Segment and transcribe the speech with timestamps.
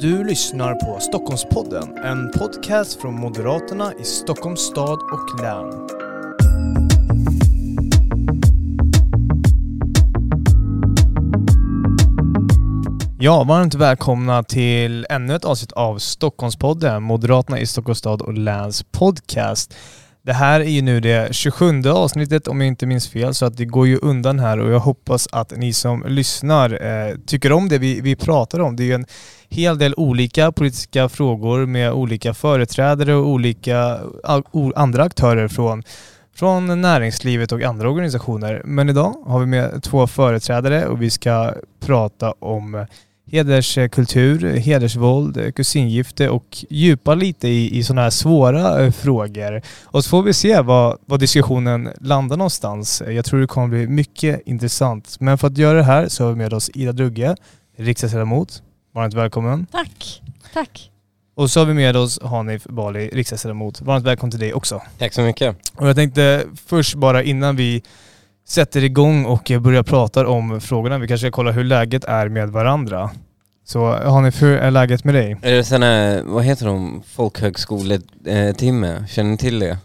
[0.00, 5.88] Du lyssnar på Stockholmspodden, en podcast från Moderaterna i Stockholms stad och län.
[13.18, 18.82] Ja, varmt välkomna till ännu ett avsnitt av Stockholmspodden, Moderaterna i Stockholms stad och läns
[18.82, 19.74] podcast.
[20.22, 23.56] Det här är ju nu det 27 avsnittet om jag inte minns fel, så att
[23.56, 27.68] det går ju undan här och jag hoppas att ni som lyssnar eh, tycker om
[27.68, 28.76] det vi, vi pratar om.
[28.76, 29.06] Det är ju en
[29.50, 33.98] hel del olika politiska frågor med olika företrädare och olika
[34.74, 35.82] andra aktörer från
[36.34, 38.62] från näringslivet och andra organisationer.
[38.64, 42.86] Men idag har vi med två företrädare och vi ska prata om
[43.30, 49.62] hederskultur, hedersvåld, kusingifte och djupa lite i, i sådana här svåra eh, frågor.
[49.84, 53.02] Och så får vi se vad, vad diskussionen landar någonstans.
[53.08, 55.16] Jag tror det kommer bli mycket intressant.
[55.20, 57.36] Men för att göra det här så har vi med oss Ida Drugge,
[57.76, 58.62] riksdagsledamot.
[58.92, 59.66] Varmt välkommen.
[59.72, 60.22] Tack.
[60.54, 60.90] Tack.
[61.34, 63.80] Och så har vi med oss Hanif Bali, riksdagsledamot.
[63.80, 64.82] Varmt välkommen till dig också.
[64.98, 65.56] Tack så mycket.
[65.76, 67.82] Och jag tänkte först bara innan vi
[68.48, 72.48] sätter igång och börjar prata om frågorna, vi kanske ska kolla hur läget är med
[72.48, 73.10] varandra.
[73.64, 75.36] Så Hanif, hur är läget med dig?
[75.42, 79.04] Är det sån här, vad heter de, folkhögskoletimme?
[79.08, 79.78] Känner ni till det?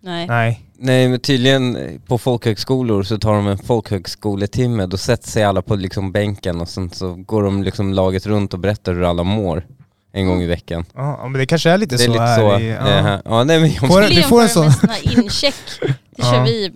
[0.00, 0.26] Nej.
[0.26, 0.60] Nej.
[0.84, 5.74] Nej men tydligen på folkhögskolor så tar de en folkhögskoletimme, då sätter sig alla på
[5.76, 9.66] liksom bänken och sen så går de liksom laget runt och berättar hur alla mår
[10.12, 10.84] en gång i veckan.
[10.94, 12.80] Ja men det kanske är lite det är så lite här så, i, ja.
[12.80, 13.22] Här.
[13.24, 14.64] ja nej men jag får, du får en sån...
[14.64, 15.54] med såna incheck,
[16.16, 16.72] det kör vi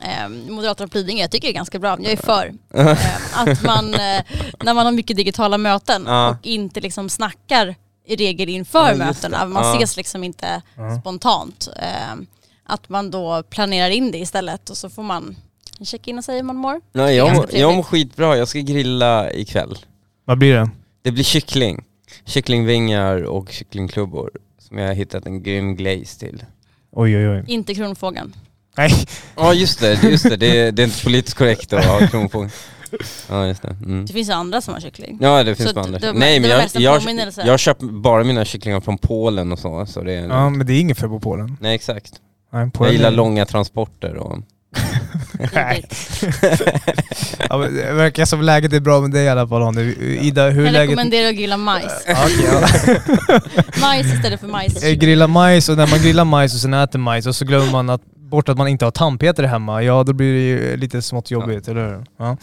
[0.00, 2.52] eh, Moderaterna på Lidingö, jag tycker det är ganska bra, jag är för.
[2.74, 2.98] Eh,
[3.34, 4.22] att man, eh,
[4.64, 6.30] när man har mycket digitala möten Ja.
[6.30, 7.74] och inte liksom snackar
[8.06, 9.74] i regel inför Ja, mötena, man Ja.
[9.74, 11.00] ses liksom inte Ja.
[11.00, 11.68] spontant.
[11.76, 12.14] Eh,
[12.70, 15.36] att man då planerar in det istället och så får man
[15.84, 16.80] checka in och säga hur man mår.
[16.92, 19.78] Nej, jag, mår- jag mår skitbra, jag ska grilla ikväll.
[20.24, 20.70] Vad blir det?
[21.02, 21.84] Det blir kyckling.
[22.24, 26.44] Kycklingvingar och kycklingklubbor som jag har hittat en grym glaze till.
[26.92, 27.44] Oj oj oj.
[27.46, 28.34] Inte kronfågeln.
[28.76, 28.90] Nej,
[29.36, 30.36] Ja just det, just det.
[30.36, 32.50] Det, är, det är inte politiskt korrekt att ha kronfågel.
[33.28, 33.68] Ja just det.
[33.68, 34.06] Mm.
[34.06, 35.18] Det finns ju andra som har kyckling.
[35.20, 35.98] Ja det finns andra.
[35.98, 37.02] var- Nej men jag, jag,
[37.46, 39.86] jag köper bara mina kycklingar från Polen och så.
[39.86, 41.56] så det är, ja men det är inget fel på Polen.
[41.60, 42.12] Nej exakt.
[42.52, 44.38] Nej, Jag gillar långa transporter och...
[45.54, 45.84] Nej.
[47.48, 49.98] ja, det verkar som läget är bra med dig i alla fall Hanif.
[49.98, 50.90] Ida, hur är Jag läget?
[50.90, 52.04] rekommenderar att grilla majs.
[52.06, 52.60] Ja, ja.
[53.80, 54.82] Majs istället för majs.
[54.84, 57.72] Eh, Grilla majs och när man grillar majs och sen äter majs och så glömmer
[57.72, 61.02] man att, bort att man inte har tandpetare hemma, ja då blir det ju lite
[61.02, 62.04] smått jobbigt, eller hur?
[62.18, 62.36] Ja.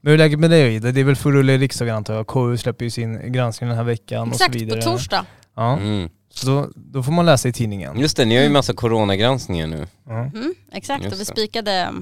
[0.00, 0.92] Men hur är läget med dig Ida?
[0.92, 2.26] Det är väl full rulle i riksdagen antar jag?
[2.26, 4.80] KU släpper ju sin granskning den här veckan och så Exakt, vidare.
[4.82, 5.24] på torsdag.
[5.56, 6.08] Ja, Mm.
[6.34, 7.98] Så då, då får man läsa i tidningen.
[7.98, 9.86] Just det, ni har ju massa coronagranskningar nu.
[10.06, 10.18] Ja.
[10.18, 11.92] Mm, exakt, Just och vi spikade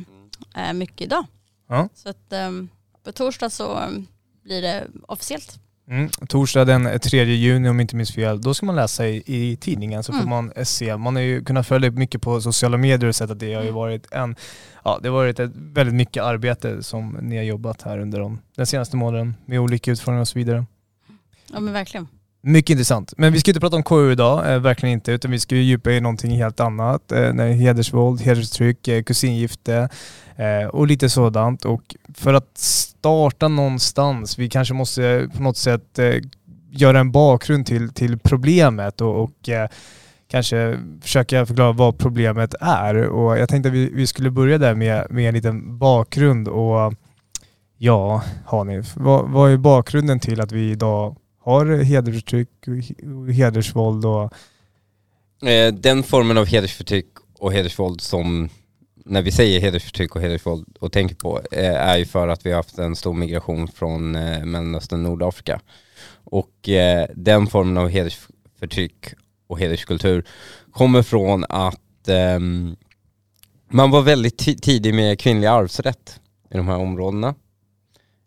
[0.57, 1.27] äh, mycket idag.
[1.69, 1.89] Ja.
[1.95, 2.69] Så att ähm,
[3.05, 4.07] på torsdag så ähm,
[4.45, 5.59] blir det officiellt.
[5.89, 6.09] Mm.
[6.29, 9.57] Torsdag den 3 juni om jag inte minns fel, då ska man läsa i, i
[9.57, 10.31] tidningen så får Mm.
[10.31, 10.97] man se.
[10.97, 13.69] Man har ju kunnat följa mycket på sociala medier och sett att det har ju
[13.69, 13.75] Mm.
[13.75, 14.37] varit en,
[14.85, 18.39] ja det har varit ett väldigt mycket arbete som ni har jobbat här under de,
[18.57, 20.65] den senaste månaden med olika utfrågningar och så vidare.
[21.53, 22.09] Ja men verkligen.
[22.43, 23.15] Mycket intressant.
[23.17, 25.63] Men vi ska inte prata om KU idag, eh, verkligen inte, utan vi ska ju
[25.63, 27.13] djupa i någonting helt annat.
[27.13, 29.89] Eh, när hedersvåld, hedersförtryck, eh, kusingifte
[30.37, 31.65] eh, och lite sådant.
[31.65, 36.15] Och för att starta någonstans, vi kanske måste på något sätt eh,
[36.71, 39.69] göra en bakgrund till, till problemet och, och eh,
[40.31, 42.97] kanske försöka förklara vad problemet är.
[42.97, 46.95] Och jag tänkte att vi, vi skulle börja där med, med en liten bakgrund och
[47.79, 51.17] ja, Hanif, vad, vad är bakgrunden till att vi idag
[51.51, 52.49] har hedersförtryck
[53.19, 54.33] och hedersvåld och
[55.49, 57.07] eh, den formen av hedersförtryck
[57.39, 58.49] och hedersvåld som,
[59.05, 62.51] när vi säger hedersförtryck och hedersvåld och tänker på, eh, är ju för att vi
[62.51, 65.61] har haft en stor migration från eh, Mellanöstern och Nordafrika.
[66.25, 66.69] Och
[67.15, 69.15] den formen av hedersförtryck
[69.47, 70.25] och hederskultur
[70.73, 72.77] kommer från att ehm,
[73.71, 77.35] man var väldigt tidig med kvinnlig arvsrätt i de här områdena.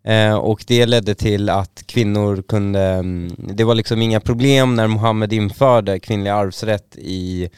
[0.04, 4.86] Eh, och det ledde till att kvinnor kunde, mm, det var liksom inga problem när
[4.86, 7.48] Mohammed införde kvinnlig arvsrätt i,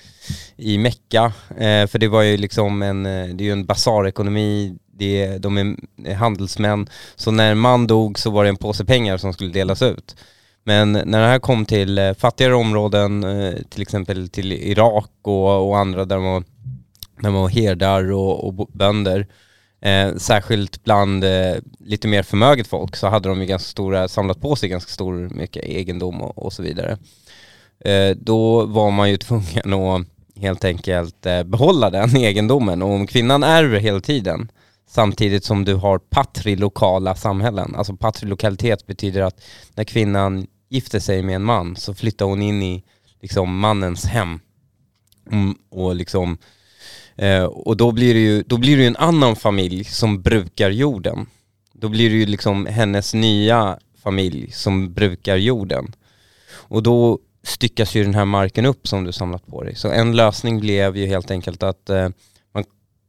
[0.56, 1.32] i Mecka.
[1.50, 5.58] Eh, för det var ju liksom en, eh, det är ju en basarekonomi, det, de
[5.58, 6.88] är handelsmän.
[7.16, 10.16] Så när en man dog så var det en påse pengar som skulle delas ut.
[10.64, 15.68] Men när det här kom till eh, fattigare områden, eh, till exempel till Irak och,
[15.68, 16.44] och andra där man, var-
[17.20, 19.26] där man var herdar och, och bönder,
[19.86, 24.40] eh, särskilt bland eh, lite mer förmöget folk så hade de ju ganska stora, samlat
[24.40, 26.98] på sig ganska stor mycket egendom och, och så vidare.
[27.80, 30.06] Eh, då var man ju tvungen att
[30.40, 34.48] helt enkelt eh, behålla den egendomen och om kvinnan ärver hela tiden
[34.88, 37.74] samtidigt som du har patrilokala samhällen.
[37.76, 39.44] Alltså patrilokalitet betyder att
[39.74, 42.84] när kvinnan gifter sig med en man så flyttar hon in i
[43.22, 44.40] liksom mannens hem.
[45.32, 46.38] Mm, och liksom
[47.16, 50.70] eh, och då blir det ju då blir det ju en annan familj som brukar
[50.70, 51.26] jorden.
[51.72, 55.92] Då blir det ju liksom hennes nya familj som brukar jorden.
[56.52, 59.74] Och då styckas ju den här marken upp som du samlat på dig.
[59.74, 62.08] Så en lösning blev ju helt enkelt att eh,
[62.52, 62.64] man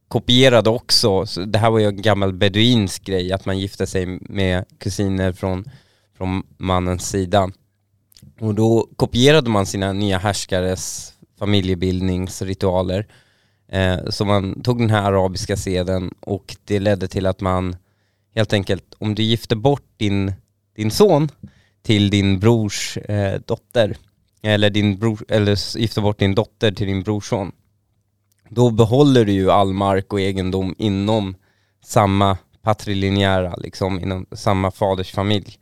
[0.07, 4.65] kopierade också, det här var ju en gammal beduinsk grej, att man gifte sig med
[4.79, 5.69] kusiner från,
[6.17, 7.51] från mannens sida.
[8.39, 13.07] Och då kopierade man sina nya härskares familjebildningsritualer.
[13.71, 17.75] Eh, så man tog den här arabiska seden och det ledde till att man
[18.35, 20.33] helt enkelt, om du gifter bort din,
[20.75, 21.29] din son
[21.81, 23.97] till din brors eh, dotter,
[24.41, 27.51] eller, din bror, eller gifter bort din dotter till din brorson,
[28.49, 31.35] då behåller du ju all mark och egendom inom
[31.83, 35.59] samma patrilinjära, liksom inom samma fadersfamilj.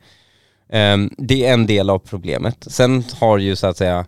[0.72, 2.66] Um, det är en del av problemet.
[2.70, 4.06] Sen har ju så att säga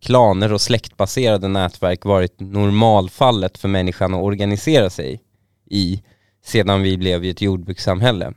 [0.00, 5.22] klaner och släktbaserade nätverk varit normalfallet för människan att organisera sig
[5.70, 6.02] i
[6.44, 8.32] sedan vi blev ett jordbrukssamhälle.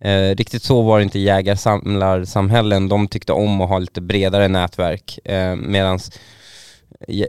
[0.00, 2.88] Eh, riktigt så var det inte jägarsamlarsamhällen.
[2.88, 5.98] de tyckte om att ha lite bredare nätverk eh, medan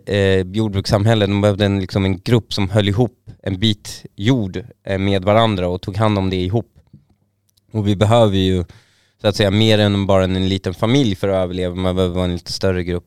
[0.05, 4.99] eh, jordbrukssamhällen, de behövde en, liksom en grupp som höll ihop en bit jord eh,
[4.99, 6.69] med varandra och tog hand om det ihop.
[7.71, 8.65] Och vi behöver ju
[9.21, 12.25] så att säga mer än bara en liten familj för att överleva, man behöver vara
[12.25, 13.05] en lite större grupp.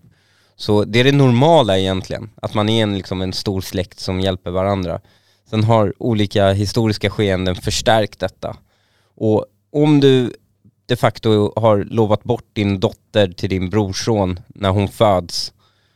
[0.57, 4.21] Så det är det normala egentligen, att man är en, liksom en stor släkt som
[4.21, 5.01] hjälper varandra.
[5.51, 8.57] Sen har olika historiska skeenden förstärkt detta.
[9.15, 10.33] Och om du
[10.87, 15.53] de facto har lovat bort din dotter till din brorson när hon föds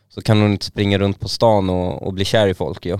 [0.08, 2.98] så kan hon inte springa runt på stan och, och bli kär i folk ju.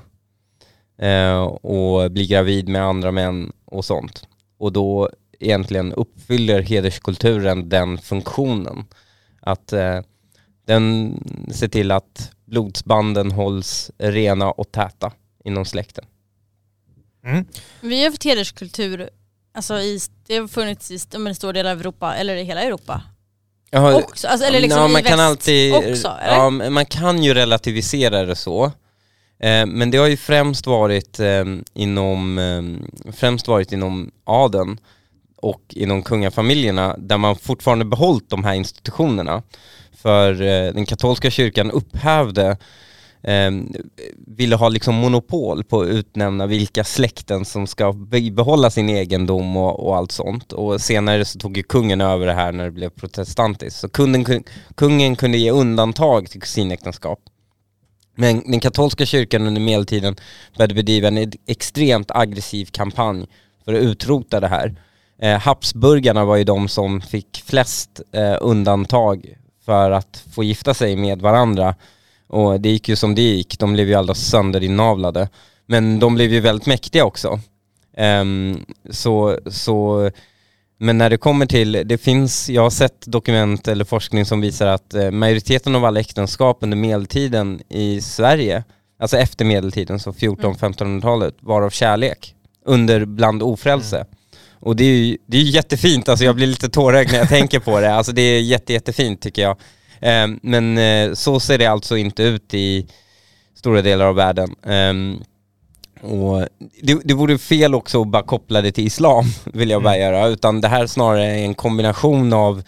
[1.06, 4.28] Eh, och bli gravid med andra män och sånt.
[4.58, 5.10] Och då
[5.40, 8.84] egentligen uppfyller hederskulturen den funktionen.
[9.40, 10.00] Att eh,
[10.70, 11.18] den
[11.54, 15.12] ser till att blodsbanden hålls rena och täta
[15.44, 16.04] inom släkten.
[17.24, 17.44] Mm.
[17.80, 19.10] Vi har haft hederskultur,
[19.54, 23.02] alltså i, det har funnits i en stor del av Europa, eller i hela Europa.
[23.70, 26.34] Jaha, också, alltså, eller liksom ja, man i kan alltid, också, eller?
[26.34, 28.64] Ja, man kan ju relativisera det så.
[29.38, 31.44] Eh, men det har ju främst varit eh,
[31.74, 34.78] inom, eh, främst varit inom adeln
[35.36, 39.42] och inom kungafamiljerna där man fortfarande behållit de här institutionerna.
[40.02, 42.56] För eh, den katolska kyrkan upphävde
[43.22, 43.50] eh,
[44.26, 47.92] ville ha liksom monopol på att utnämna vilka släkten som ska
[48.32, 50.52] behålla sin egendom och, och, allt sånt.
[50.52, 53.80] Och senare så tog ju kungen över det här när det blev protestantiskt.
[53.80, 54.44] Så kungen,
[54.74, 57.18] kungen kunde ge undantag till kusinäktenskap.
[58.14, 60.16] Men den katolska kyrkan under medeltiden
[60.56, 63.26] började bedriva en extremt aggressiv kampanj
[63.64, 64.74] för att utrota det här.
[65.22, 69.36] Eh, Habsburgarna var ju de som fick flest eh, undantag
[69.70, 71.74] för att få gifta sig med varandra
[72.28, 75.28] och det gick ju som det gick, de blev ju alla sönderinavlade.
[75.66, 77.40] Men de blev ju väldigt mäktiga också.
[77.96, 80.10] Um, så, så,
[80.78, 84.66] men när det kommer till, det finns, jag har sett dokument eller forskning som visar
[84.66, 88.64] att eh, majoriteten av alla äktenskap under medeltiden i Sverige,
[88.98, 92.34] alltså efter medeltiden, så 14-1500-talet, var av kärlek.
[92.64, 93.96] Under bland ofrälse.
[93.96, 94.08] Mm.
[94.60, 97.60] Och det är ju det är jättefint, alltså jag blir lite tårögd när jag tänker
[97.60, 97.94] på det.
[97.94, 99.56] Alltså det är jätte, jättefint tycker jag.
[100.00, 102.86] Ehm, men eh, så ser det alltså inte ut i
[103.54, 104.54] stora delar av världen.
[104.66, 105.22] Ehm,
[106.02, 106.48] och
[106.82, 110.12] det, det vore fel också att bara koppla det till islam, vill jag bara mm.
[110.12, 112.62] göra, utan det här snarare är en kombination av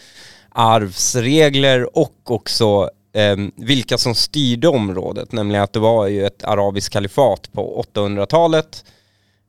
[0.48, 6.92] arvsregler och också eh, vilka som styrde området, nämligen att det var ju ett arabiskt
[6.92, 8.84] kalifat på 800-talet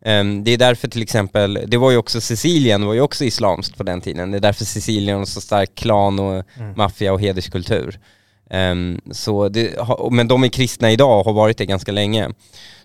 [0.06, 3.78] Um, det är därför till exempel, det var ju också Sicilien var ju också islamskt
[3.78, 4.32] på den tiden.
[4.32, 6.74] Det är därför Sicilien har så stark klan och mm.
[6.78, 8.00] maffia och hederskultur.
[8.50, 9.76] Um, så det,
[10.12, 12.30] men de är kristna idag och har varit det ganska länge.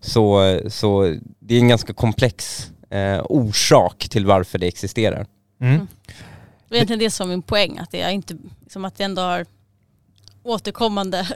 [0.00, 5.26] Så, så det är en ganska komplex uh, orsak till varför det existerar.
[5.60, 5.74] Mm.
[5.74, 5.86] Mm.
[6.68, 9.04] Det är egentligen det som är min poäng, att det, är inte, liksom att det
[9.04, 9.46] ändå har
[10.42, 11.28] återkommande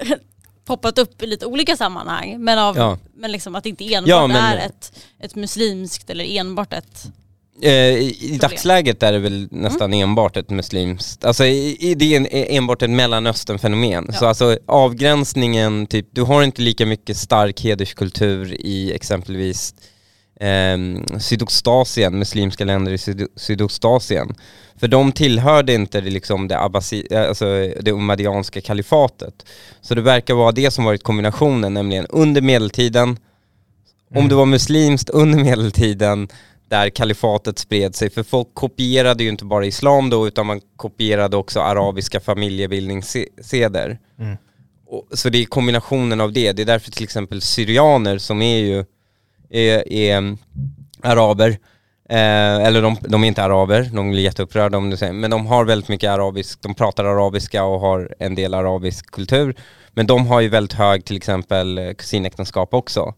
[0.65, 2.37] poppat upp i lite olika sammanhang.
[2.39, 2.99] Men, av, ja.
[3.15, 7.07] men liksom att det inte enbart ja, men, är ett, ett muslimskt eller enbart ett
[7.63, 10.09] eh, i, I dagsläget är det väl nästan mm.
[10.09, 14.07] enbart ett muslimskt, alltså i, i, det är enbart ett mellanöstern-fenomen.
[14.09, 14.19] Ja.
[14.19, 19.75] Så alltså avgränsningen, typ, du har inte lika mycket stark hederskultur i exempelvis
[20.43, 24.35] eh, Sydostasien, muslimska länder i Syd Sydostasien.
[24.77, 27.45] För de tillhörde inte det, liksom det, Abbasi, alltså
[27.81, 29.47] det umadianska kalifatet.
[29.81, 34.23] Så det verkar vara det som varit kombinationen, nämligen under medeltiden, mm.
[34.23, 36.29] om du var muslimskt under medeltiden,
[36.69, 38.11] där kalifatet spred sig.
[38.11, 43.99] För folk kopierade ju inte bara islam då utan man kopierade också arabiska familjebildningsseder.
[44.19, 44.37] Mm.
[45.13, 46.53] Så det är kombinationen av det.
[46.53, 48.85] Det är därför till exempel syrianer som är ju
[49.53, 50.39] är, är mm,
[51.03, 51.49] araber,
[52.09, 55.47] eh, eller de, de, är inte araber, de blir jätteupprörda om du säger, men de
[55.47, 59.55] har väldigt mycket arabisk, de pratar arabiska och har en del arabisk kultur.
[59.95, 63.15] Men de har ju väldigt hög till exempel kusinäktenskap också,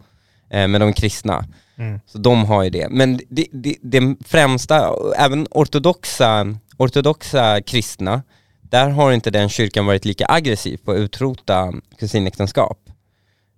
[0.50, 1.44] eh, men de är kristna.
[1.78, 2.00] Mm.
[2.06, 2.88] Så de har ju det.
[2.90, 8.22] Men det, det, det främsta, även ortodoxa, ortodoxa kristna,
[8.60, 12.78] där har inte den kyrkan varit lika aggressiv på att utrota kusinäktenskap.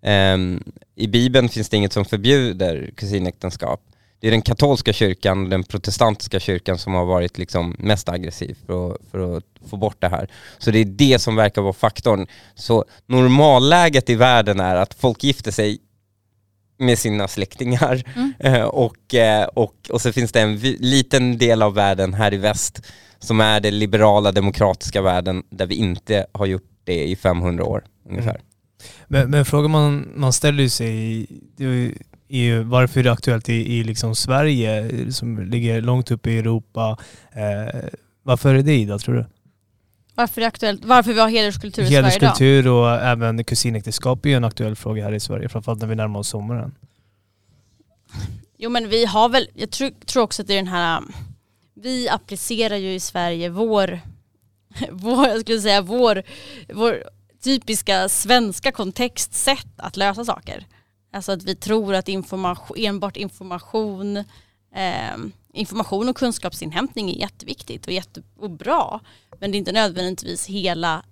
[0.06, 0.62] Um,
[0.94, 3.80] I Bibeln finns det inget som förbjuder kusinäktenskap.
[4.20, 8.92] Det är den katolska kyrkan, den protestantiska kyrkan som har varit liksom mest aggressiv för
[8.92, 10.28] att, för att få bort det här.
[10.58, 12.26] Så det är det som verkar vara faktorn.
[12.54, 15.78] Så normalläget i världen är att folk gifter sig
[16.78, 18.32] med sina släktingar mm.
[18.38, 22.36] Eh, och, eh, och, och så finns det en liten del av världen här i
[22.36, 22.82] väst
[23.18, 27.84] som är den liberala demokratiska världen där vi inte har gjort det i 500 år
[28.08, 28.30] ungefär.
[28.30, 28.45] Mm.
[29.06, 31.26] Men, men frågan man, man ställer sig
[32.28, 36.38] är ju varför är det aktuellt i, i liksom Sverige som ligger långt upp i
[36.38, 36.98] Europa?
[37.32, 37.80] Eh,
[38.22, 39.26] varför är det idag tror du?
[40.14, 40.84] Varför är det aktuellt?
[40.84, 42.10] Varför vi har hederskultur i Sverige idag?
[42.10, 45.94] Hederskultur och även kusinäktenskap är ju en aktuell fråga här i Sverige, framförallt när vi
[45.94, 46.74] närmar oss sommaren.
[48.58, 51.02] Jo men vi har väl, jag tror, tror också att det är den här,
[51.74, 54.00] vi applicerar ju i Sverige vår,
[54.90, 56.22] vår jag skulle säga vår,
[56.74, 57.02] vår
[57.40, 60.66] typiska svenska kontextsätt att lösa saker.
[61.12, 64.16] Alltså att vi tror att information, enbart information,
[64.74, 65.16] eh,
[65.52, 69.00] information och kunskapsinhämtning är jätteviktigt och, jätte, och bra.
[69.38, 71.04] Men det är inte nödvändigtvis hela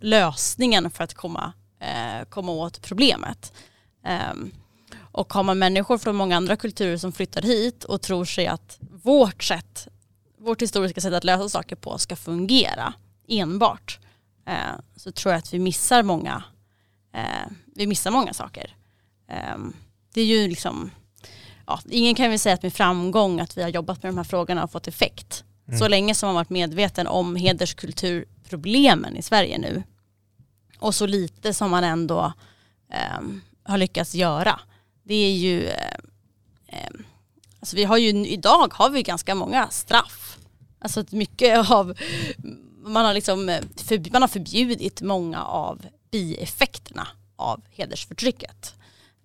[0.00, 3.52] lösningen för att komma, eh, komma åt problemet.
[4.06, 4.34] Eh,
[5.00, 8.78] och har man människor från många andra kulturer som flyttar hit och tror sig att
[9.02, 9.88] vårt sätt,
[10.38, 12.94] vårt historiska sätt att lösa saker på ska fungera
[13.28, 13.98] enbart
[14.46, 16.44] eh, så tror jag att vi missar många,
[17.14, 18.76] eh, vi missar många saker.
[19.28, 19.58] Eh,
[20.14, 20.90] det är ju liksom,
[21.66, 24.24] ja, ingen kan väl säga att med framgång att vi har jobbat med de här
[24.24, 25.44] frågorna och fått effekt.
[25.68, 25.78] Mm.
[25.78, 29.82] Så länge som man varit medveten om hederskulturproblemen i Sverige nu
[30.78, 32.32] och så lite som man ändå
[32.90, 33.20] eh,
[33.62, 34.60] har lyckats göra.
[35.02, 35.98] Det är ju, eh,
[36.66, 36.90] eh,
[37.60, 40.38] alltså vi har ju idag har vi ganska många straff.
[40.78, 41.94] Alltså mycket av
[42.86, 48.74] man har, liksom, eh, för, man har förbjudit många av bieffekterna av hedersförtrycket.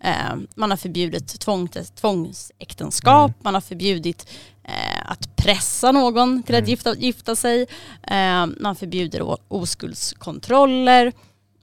[0.04, 3.40] Eh, man har förbjudit tvång, tvångsäktenskap, mm.
[3.42, 4.30] man har förbjudit
[4.64, 6.70] eh, att pressa någon till att mm.
[6.70, 7.62] gifta, gifta sig,
[8.04, 11.14] eh, man förbjuder oskuldskontroller,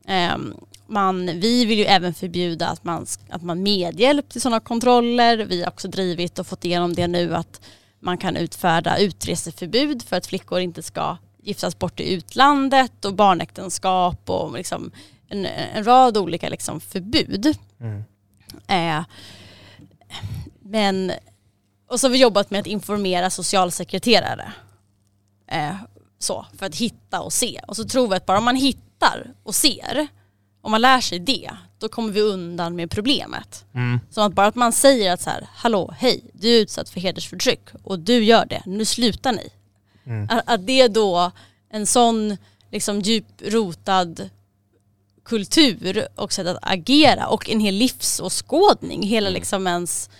[0.07, 0.37] eh,
[0.87, 5.37] man, vi vill ju även förbjuda att man, att man medhjälp till sådana kontroller.
[5.37, 7.61] Vi har också drivit och fått igenom det nu att
[8.01, 14.31] man kan utfärda utreseförbud för att flickor inte ska giftas bort i utlandet och barnäktenskap
[14.31, 14.91] och liksom
[15.29, 17.59] en, en rad olika liksom förbud.
[17.81, 18.05] Mm.
[18.67, 19.05] Eh,
[20.61, 21.13] men,
[21.89, 24.53] och så har vi jobbat med att informera socialsekreterare.
[25.47, 25.77] Eh,
[26.19, 27.61] så, för att hitta och se.
[27.69, 30.07] Och så tror vi att bara om man hittar och ser,
[30.61, 33.65] om man lär sig det, då kommer vi undan med problemet.
[33.75, 34.01] Mm.
[34.11, 37.01] Som att bara att man säger att så här, hallå, hej, du är utsatt för
[37.01, 39.51] hedersförtryck och du gör det, nu slutar ni.
[40.07, 40.27] Mm.
[40.31, 41.33] Att, att det då,
[41.71, 42.37] en sån
[42.71, 44.31] liksom djupt rotad
[45.25, 49.39] kultur och sätt att agera och en hel livsåskådning, hela mm.
[49.39, 50.11] liksom ens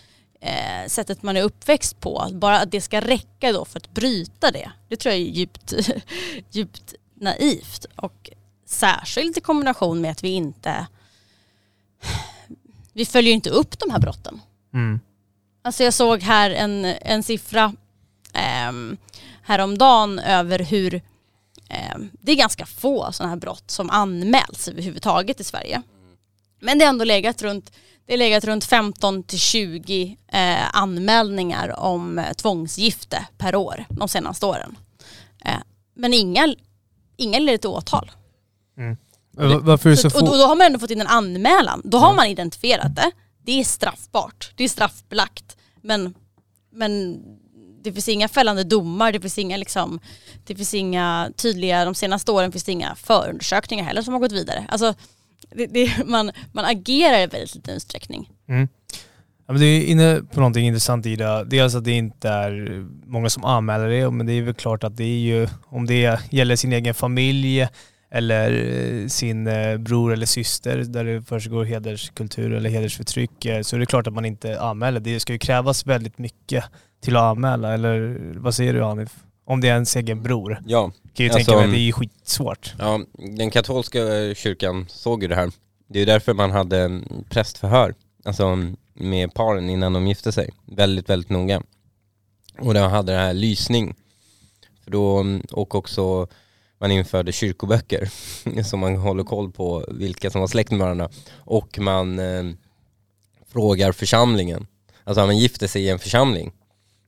[0.41, 2.29] eh, sättet man är uppväxt på.
[2.33, 5.75] Bara att det ska räcka då för att bryta det, det tror jag är djupt,
[6.51, 7.87] djupt naivt.
[7.97, 8.31] Och
[8.67, 10.87] särskilt i kombination med att vi inte,
[12.93, 14.41] vi följer inte upp de här brotten.
[14.75, 15.01] Mm.
[15.63, 17.75] Alltså jag såg här en, en siffra
[18.33, 18.73] eh,
[19.47, 20.95] häromdagen över hur
[21.69, 25.83] eh, det är ganska få sådana här brott som anmäls överhuvudtaget i Sverige.
[26.61, 27.73] Men det har ändå legat runt,
[28.07, 34.09] det är legat runt 15 till 20 eh, anmälningar om eh, tvångsgifte per år de
[34.09, 34.79] senaste åren.
[35.45, 35.61] Eh,
[35.95, 36.55] men inga,
[37.17, 38.11] inga leder till åtal.
[38.79, 38.97] Mm.
[39.63, 40.27] Varför är så, så få?
[40.27, 41.83] Och då har man ändå fått in en anmälan.
[41.85, 43.11] Då har man identifierat det.
[43.45, 44.53] Det är straffbart.
[44.57, 45.57] Det är straffbelagt.
[45.83, 46.15] Men,
[46.73, 47.19] men
[47.87, 50.01] det finns inga fällande domar, det finns inga liksom,
[50.47, 54.33] det finns inga tydliga, de senaste åren finns det inga förundersökningar heller som har gått
[54.33, 54.65] vidare.
[54.69, 54.95] Alltså,
[55.55, 58.31] det, det, man, man agerar i väldigt liten utsträckning.
[58.49, 58.69] Mm.
[59.47, 61.45] Ja, men du är inne på någonting intressant Ida.
[61.45, 64.97] Dels att det inte är många som anmäler det, men det är väl klart att
[64.97, 67.69] det är ju, om det gäller sin egen familj, eh,
[68.17, 68.53] eller
[69.03, 73.81] eh, sin eh, bror eller syster där det försiggår hederskultur eller hedersförtryck eh, så är
[73.81, 75.01] det klart att man inte anmäler.
[75.01, 76.65] Det ska ju krävas väldigt mycket
[77.01, 79.11] till att anmäla, eller vad säger du Hanif?
[79.45, 80.59] Om det är ens egen bror.
[80.67, 80.93] Ja.
[81.15, 82.75] Kan ju alltså, tänka mig det är skitsvårt.
[82.79, 83.01] Ja,
[83.37, 83.99] den katolska
[84.35, 85.51] kyrkan såg ju det här.
[85.89, 87.95] Det är ju därför man hade prästförhör,
[88.25, 88.59] alltså
[88.95, 90.51] med paren innan de gifte sig.
[90.65, 91.63] Väldigt, väldigt noga.
[92.59, 93.95] Och de hade det här lysning.
[94.85, 96.29] För då, och också
[96.79, 98.11] man införde kyrkoböcker
[98.65, 101.11] så man håller koll på vilka som var släkt med varandra.
[101.35, 102.45] Och man eh,
[103.47, 104.67] frågar församlingen.
[105.05, 106.53] Alltså man gifter sig i en församling.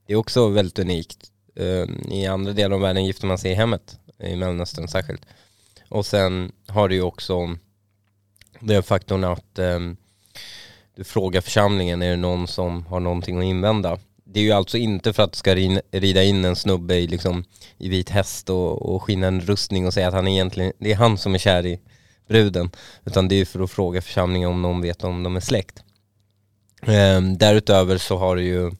[0.06, 1.30] Det är också väldigt unikt.
[1.56, 5.26] Eh, I andra delar av världen gifter man sig i hemmet, i Mellanöstern särskilt.
[5.88, 7.56] Och sen har du ju också
[8.60, 9.80] den faktorn att eh,
[10.96, 13.98] du frågar församlingen, är det någon som har någonting att invända?
[14.32, 15.54] Det är ju alltså inte för att du ska
[15.90, 17.44] rida in en snubbe i, liksom,
[17.78, 20.96] i vit häst och, och skina en rustning och säga att han egentligen, det är
[20.96, 21.80] han som är kär i
[22.28, 22.70] bruden.
[23.04, 25.82] Utan det är ju för att fråga församlingen om någon vet om de är släkt.
[26.82, 28.70] Ehm, därutöver så har ju,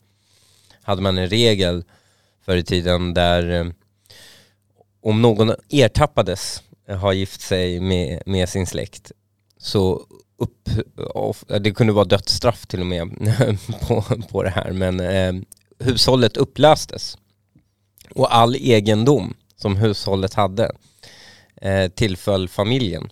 [0.83, 1.85] hade man en regel
[2.45, 3.67] förr i tiden där eh,
[5.03, 9.13] om någon ertappades har gift sig med, med sin släkt
[9.59, 10.07] så
[10.39, 10.69] upp,
[11.61, 13.09] det kunde vara dödsstraff till och med
[13.81, 15.43] på, på det här, men eh,
[15.79, 17.19] hushållet upplöstes.
[18.11, 20.73] Och all egendom som hushållet hade
[21.63, 23.11] eh, tillföll familjen.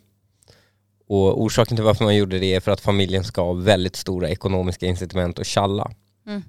[1.08, 4.28] Och orsaken till varför man gjorde det är för att familjen ska ha väldigt stora
[4.28, 5.90] ekonomiska incitament att tjalla.
[6.26, 6.42] Mm.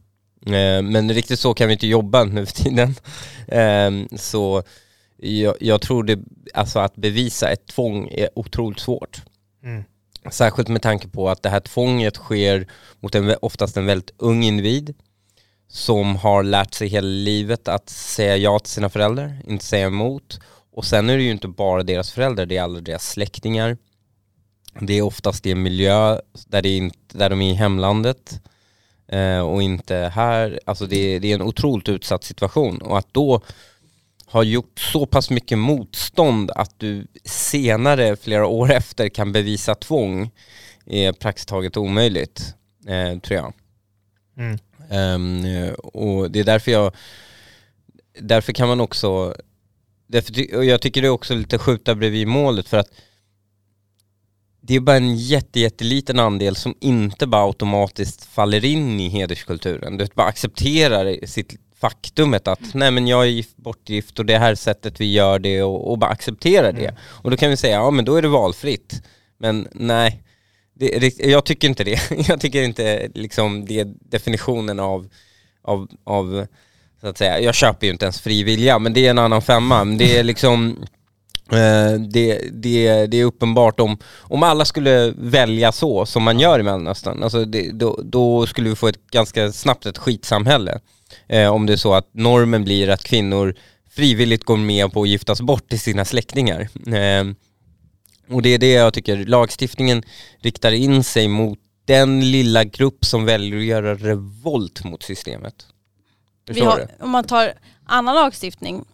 [0.45, 2.95] Eh, men riktigt så kan vi inte jobba nu för tiden.
[3.47, 4.63] Eh, så
[5.17, 6.19] jag, jag, tror det,
[6.53, 9.21] alltså att bevisa ett tvång är otroligt svårt.
[9.63, 9.83] Mm.
[10.31, 12.67] Särskilt med tanke på att det här tvånget sker
[12.99, 14.95] mot en, oftast en väldigt ung individ
[15.67, 20.39] som har lärt sig hela livet att säga ja till sina föräldrar, inte säga emot.
[20.71, 23.77] Och sen är det ju inte bara deras föräldrar, det är alla deras släktingar.
[24.79, 28.41] Det är oftast i en miljö där, det inte, där de är i hemlandet
[29.07, 30.59] eh, och inte här.
[30.65, 33.41] Alltså det, det är en otroligt utsatt situation och att då
[34.27, 40.31] har gjort så pass mycket motstånd att du senare, flera år efter, kan bevisa tvång
[40.85, 42.55] är praktiskt taget omöjligt,
[42.87, 43.53] eh, tror jag.
[44.37, 44.57] Mm.
[44.89, 46.95] Um, och det är därför jag,
[48.19, 49.35] därför kan man också,
[50.07, 52.91] därför, och jag tycker det är också lite skjuta bredvid målet för att
[54.61, 59.97] det är bara en jätte, jätteliten andel som inte bara automatiskt faller in i hederskulturen.
[59.97, 64.55] Du bara accepterar sitt faktumet att nej men jag är gift, bortgift och det här
[64.55, 66.85] sättet vi gör det och, och bara acceptera det.
[66.85, 66.95] Mm.
[67.23, 69.01] Och då kan vi säga, ja men då är det valfritt.
[69.39, 70.23] Men nej,
[70.79, 71.99] det, jag tycker inte det.
[72.27, 75.09] Jag tycker inte liksom det är definitionen av,
[75.63, 76.47] av, av
[77.01, 79.41] så att säga, jag köper ju inte ens fri vilja men det är en annan
[79.41, 79.83] femma.
[79.83, 80.77] Men det är liksom
[81.51, 86.59] eh, det, det, det är uppenbart om, om alla skulle välja så som man gör
[86.59, 90.79] i Mellanöstern, alltså det, då, då skulle vi få ett ganska snabbt ett skitsamhälle.
[91.27, 93.55] Eh, om det är så att normen blir att kvinnor
[93.89, 96.61] frivilligt går med på att giftas bort till sina släktingar.
[96.87, 97.25] Eh,
[98.29, 100.03] och det är det jag tycker, lagstiftningen
[100.39, 105.67] riktar in sig mot den lilla grupp som väljer att göra revolt mot systemet.
[106.45, 107.53] Vi har, om man tar
[107.85, 108.85] annan lagstiftning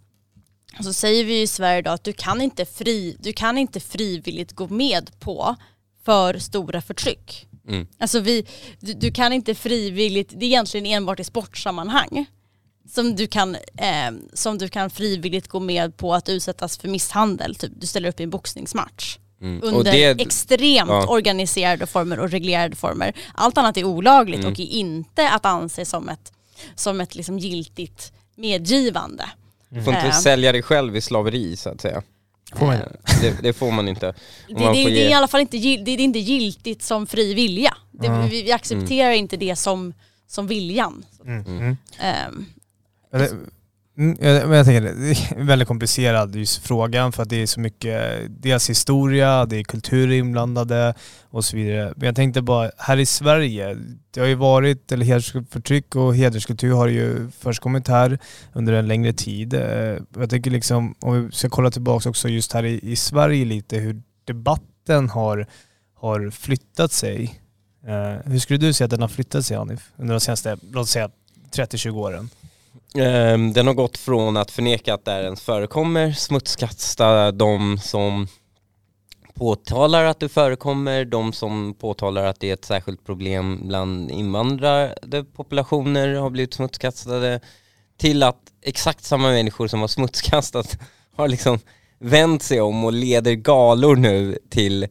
[0.84, 4.52] så säger vi i Sverige idag att du kan, inte fri, du kan inte frivilligt
[4.52, 5.56] gå med på
[6.06, 7.48] för stora förtryck.
[7.67, 7.88] Mm.
[7.97, 8.45] Alltså vi,
[8.80, 12.26] du, du, kan inte frivilligt, det är egentligen enbart i sportsammanhang
[12.89, 17.56] som du, kan, eh, som du kan frivilligt gå med på att utsättas för misshandel.
[17.56, 19.17] Typ, du ställer upp i en boxningsmatch.
[19.41, 19.60] Mm.
[19.63, 21.08] Under det, extremt ja.
[21.08, 23.13] organiserade former och reglerade former.
[23.34, 24.52] Allt annat är olagligt mm.
[24.52, 26.34] och är inte att anse som ett,
[26.76, 29.26] som ett liksom giltigt medgivande.
[29.69, 30.13] Du får inte äh.
[30.13, 32.04] sälja dig själv i slaveri så att säga.
[32.56, 32.78] Får man?
[33.22, 34.13] Det, det, får man inte.
[34.48, 34.89] Det, man det, ge...
[34.89, 37.78] det, är i alla fall inte, det är inte giltigt som fri vilja.
[38.04, 38.30] Mm.
[38.30, 39.20] Vi, vi, accepterar mm.
[39.20, 39.94] inte det som,
[40.28, 41.06] som viljan.
[41.26, 41.78] Mm.
[42.30, 42.48] Um,
[43.97, 47.60] Mm, jag, jag tänker, det är väldigt komplicerad just frågan för att det är så
[47.60, 50.93] mycket, dels historia, det är kultur inblandade
[51.29, 51.93] och så vidare.
[51.95, 53.77] Men jag tänkte bara, här i Sverige,
[54.12, 58.19] det har ju varit, eller hedersförtryck och hederskultur har ju förskommit här
[58.53, 59.53] under en längre tid.
[59.53, 63.45] Eh, jag tänker liksom, om vi ska kolla tillbaka också just här i, i Sverige
[63.45, 65.47] lite, hur debatten har,
[65.95, 67.39] har flyttat sig.
[67.88, 70.89] Eh, hur skulle du säga att den har flyttat sig Hanif, under de senaste, låt
[70.89, 71.10] säga
[71.51, 72.29] 30-20 åren?
[72.97, 78.27] Ehm, den har gått från att förneka att det ens förekommer, smutskasta de som
[79.34, 85.25] påtalar att det förekommer, de som påtalar att det är ett särskilt problem bland invandrade
[85.36, 87.39] populationer har blivit smutskastade,
[87.97, 90.77] till att exakt samma människor som har smutskastat
[91.15, 91.60] har liksom
[91.99, 94.88] vänt sig om och leder galor nu till,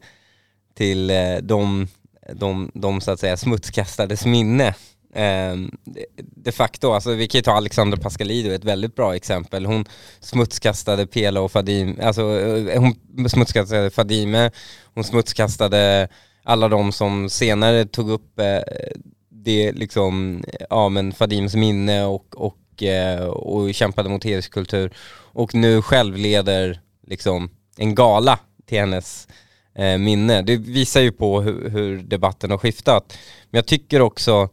[0.75, 1.87] till eh, de,
[2.33, 4.75] de, de så att säga smutskastades minne.
[5.15, 5.55] Eh,
[6.17, 9.65] de facto, alltså vi kan ju ta Alexandra Pascalidou, ett väldigt bra exempel.
[9.65, 9.85] Hon
[10.19, 14.51] smutskastade Pela och Fadime, alltså eh, hon smutskastade Fadime,
[14.93, 16.07] hon smutskastade
[16.43, 18.59] alla de som senare tog upp eh,
[19.29, 24.93] det liksom, ja men Fadimes minne och, och, eh, och kämpade mot hederskultur
[25.33, 29.27] och nu själv leder liksom en gala till hennes
[29.75, 30.41] eh, minne.
[30.41, 33.17] Det visar ju på hur, hur, debatten har skiftat.
[33.49, 34.49] Men jag tycker också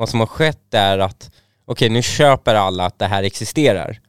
[0.00, 1.30] vad som har skett är att
[1.64, 4.00] okej, okay, nu köper alla att det här existerar.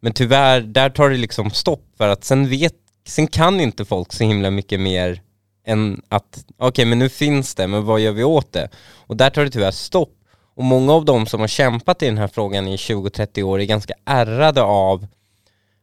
[0.00, 2.74] Men tyvärr, där tar det liksom stopp för att sen vet,
[3.06, 5.22] sen kan inte folk så himla mycket mer
[5.66, 8.68] än att, okej okay, men nu finns det, men vad gör vi åt det?
[9.06, 10.14] Och där tar det tyvärr stopp.
[10.54, 13.64] Och många av de som har kämpat i den här frågan i 20-30 år är
[13.64, 15.06] ganska ärrade av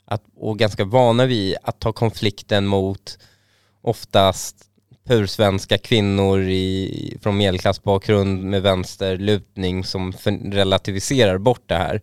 [0.05, 3.17] att, och ganska vana vid att ta konflikten mot
[3.81, 4.55] oftast
[5.07, 12.01] pursvenska kvinnor i, från medelklassbakgrund med vänsterlutning som relativiserar bort det här.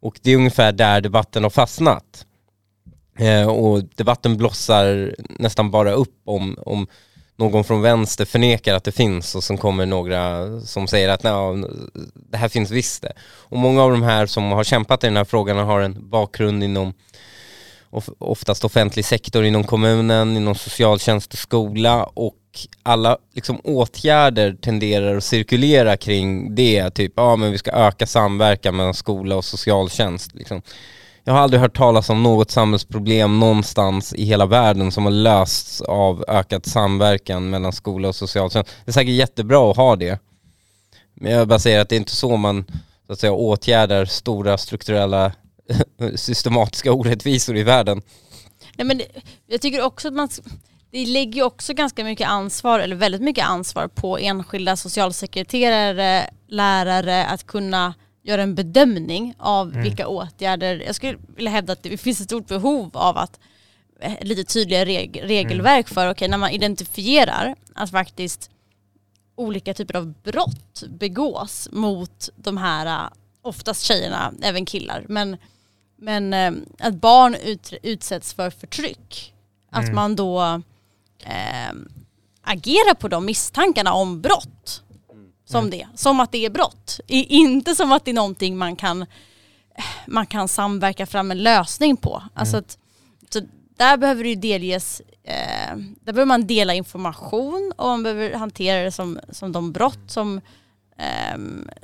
[0.00, 2.26] Och det är ungefär där debatten har fastnat.
[3.18, 6.86] Eh, och debatten blossar nästan bara upp om, om
[7.36, 11.22] någon från vänster förnekar att det finns och sen kommer några som säger att
[12.30, 13.12] det här finns visst det.
[13.22, 16.64] Och många av de här som har kämpat i den här frågan har en bakgrund
[16.64, 16.94] inom
[18.18, 22.34] oftast offentlig sektor inom kommunen, inom socialtjänst och skola och
[22.82, 28.76] alla liksom åtgärder tenderar att cirkulera kring det, typ ja men vi ska öka samverkan
[28.76, 30.34] mellan skola och socialtjänst.
[30.34, 30.62] Liksom.
[31.24, 35.80] Jag har aldrig hört talas om något samhällsproblem någonstans i hela världen som har lösts
[35.80, 38.70] av ökad samverkan mellan skola och socialtjänst.
[38.84, 40.18] Det är säkert jättebra att ha det.
[41.14, 42.64] Men jag bara säger att det är inte så man
[43.06, 45.32] så att säga, åtgärdar stora strukturella
[46.14, 48.02] systematiska orättvisor i världen.
[48.76, 49.02] Nej, men
[49.46, 50.28] jag tycker också att man
[50.90, 57.46] det lägger också ganska mycket ansvar, eller väldigt mycket ansvar på enskilda socialsekreterare, lärare att
[57.46, 59.82] kunna göra en bedömning av mm.
[59.82, 63.40] vilka åtgärder, jag skulle vilja hävda att det finns ett stort behov av att
[64.00, 65.94] eh, lite tydligare reg regelverk mm.
[65.94, 68.50] för, okej okay, när man identifierar att faktiskt
[69.36, 73.10] olika typer av brott begås mot de här, eh,
[73.42, 75.36] oftast tjejerna, även killar, men,
[75.96, 79.32] men eh, att barn ut, utsätts för förtryck.
[79.70, 79.94] Att mm.
[79.94, 80.62] man då
[81.24, 81.74] eh,
[82.42, 84.82] agerar på de misstankarna om brott
[85.46, 85.70] som mm.
[85.70, 85.86] det.
[85.94, 87.00] Som att det är brott.
[87.06, 89.06] inte som att det är någonting man kan,
[90.06, 92.16] man kan samverka fram en lösning på.
[92.16, 92.30] Mm.
[92.34, 92.78] Alltså att,
[93.30, 93.40] så
[93.76, 98.84] där behöver det ju delges, eh, där behöver man dela information och man behöver hantera
[98.84, 100.40] det som, som de brott som,
[100.98, 101.38] eh,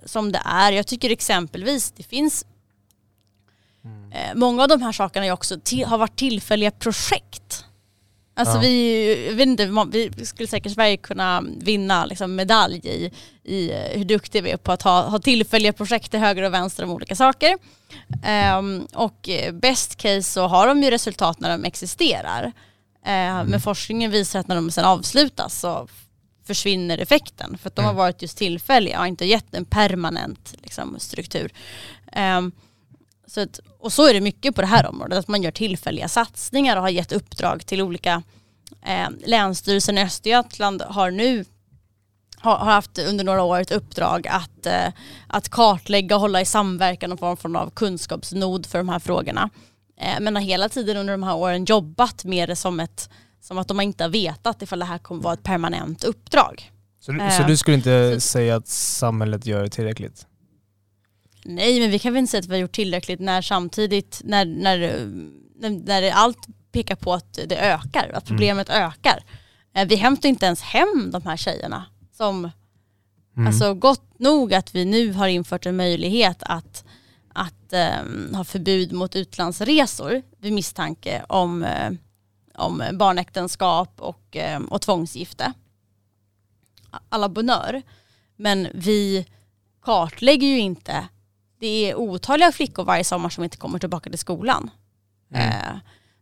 [0.04, 0.72] som det är.
[0.72, 2.46] Jag tycker exempelvis det finns
[3.84, 4.12] mm.
[4.12, 7.41] eh, Många av de här sakerna också till, har varit tillfälliga projekt.
[8.34, 8.60] Alltså ja.
[8.60, 13.10] vi, vet inte, vi skulle säkert Sverige kunna vinna liksom medalj i,
[13.44, 16.84] i hur duktiga vi är på att ha, ha tillfälliga projekt till höger och vänster
[16.84, 17.58] om olika saker.
[18.58, 22.44] Um, och best case så har de ju resultat när de existerar.
[23.06, 23.46] Uh, mm.
[23.46, 25.88] Men forskningen visar att när de sen avslutas så
[26.46, 27.58] försvinner effekten.
[27.58, 27.98] För att de har mm.
[27.98, 31.52] varit just tillfälliga och inte gett en permanent liksom, struktur.
[32.16, 32.52] Um,
[33.26, 36.08] så att, och så är det mycket på det här området, att man gör tillfälliga
[36.08, 38.22] satsningar och har gett uppdrag till olika
[38.86, 41.44] eh, Länsstyrelsen i Östergötland har nu
[42.42, 44.92] har, har haft under några år ett uppdrag att, eh,
[45.26, 49.50] att kartlägga och hålla i samverkan och form, form av kunskapsnod för de här frågorna.
[50.00, 53.58] Eh, men har hela tiden under de här åren jobbat med det som, ett, som
[53.58, 56.72] att de inte har vetat ifall det här kommer vara ett permanent uppdrag.
[57.00, 60.26] Så, eh, så du skulle inte så, säga att samhället gör tillräckligt?
[61.44, 64.44] Nej, men vi kan väl inte säga att vi har gjort tillräckligt när samtidigt, när,
[64.44, 65.06] när,
[65.70, 68.82] när allt pekar på att det ökar, att problemet mm.
[68.82, 69.24] ökar.
[69.74, 72.50] Eh, vi hämtar inte ens hem de här tjejerna som,
[73.36, 73.46] mm.
[73.46, 76.84] alltså gott nog att vi nu har infört en möjlighet att,
[77.32, 81.90] att um, ha förbud mot utlandsresor vid misstanke om, uh,
[82.54, 85.52] om barnäktenskap och, um, och tvångsgifte.
[87.08, 87.82] Alla bonör.
[88.36, 89.26] Men vi
[89.82, 91.08] kartlägger ju inte
[91.62, 94.70] det är otaliga flickor varje sommar som inte kommer tillbaka till skolan.
[95.34, 95.48] Mm.
[95.48, 95.76] Eh,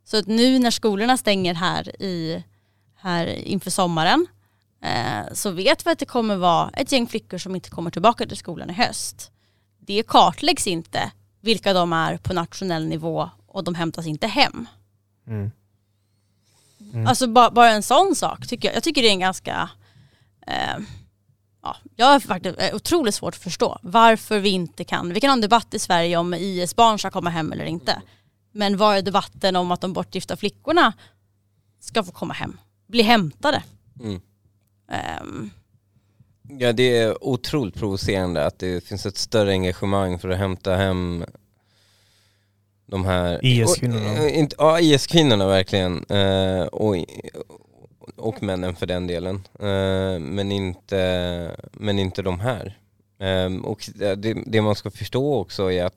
[0.05, 2.45] så att nu när skolorna stänger här, i,
[2.97, 4.27] här inför sommaren
[4.83, 8.27] eh, så vet vi att det kommer vara ett gäng flickor som inte kommer tillbaka
[8.27, 9.31] till skolan i höst.
[9.79, 14.69] Det kartläggs inte vilka de är på nationell nivå och de hämtas inte hem.
[15.27, 15.51] Mm.
[16.93, 17.07] Mm.
[17.07, 18.77] Alltså bara, bara, en sån sak tycker jag.
[18.77, 19.71] Jag tycker det är en ganska
[20.47, 20.79] eh,
[21.63, 25.31] ja, jag har faktiskt eh, otroligt svårt att förstå varför vi inte kan, vi kan
[25.31, 28.03] ha en debatt i Sverige om IS-barn ska komma hem eller inte.
[28.53, 30.93] Men var är debatten om att de bortgifta flickorna
[31.81, 33.63] ska få komma hem, bli hämtade?
[34.01, 34.21] Mm.
[35.23, 35.51] Um.
[36.59, 41.25] Ja det är otroligt provocerande att det finns ett större engagemang för att hämta hem
[42.87, 44.49] de här IS-kvinnorna.
[44.59, 46.05] Ja, IS-kvinnorna verkligen.
[46.11, 46.97] Uh, och,
[48.21, 49.35] och männen för den delen.
[49.59, 52.79] Eh, men, inte, men inte de här.
[53.19, 54.15] Ehm, och det,
[54.47, 55.97] det, man ska förstå också är att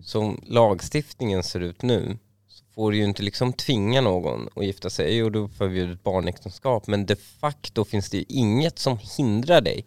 [0.00, 4.90] som lagstiftningen ser ut nu så får du ju inte liksom tvinga någon att gifta
[4.90, 9.86] sig och du förbjudet barnäktenskap men de facto finns det ju inget som hindrar dig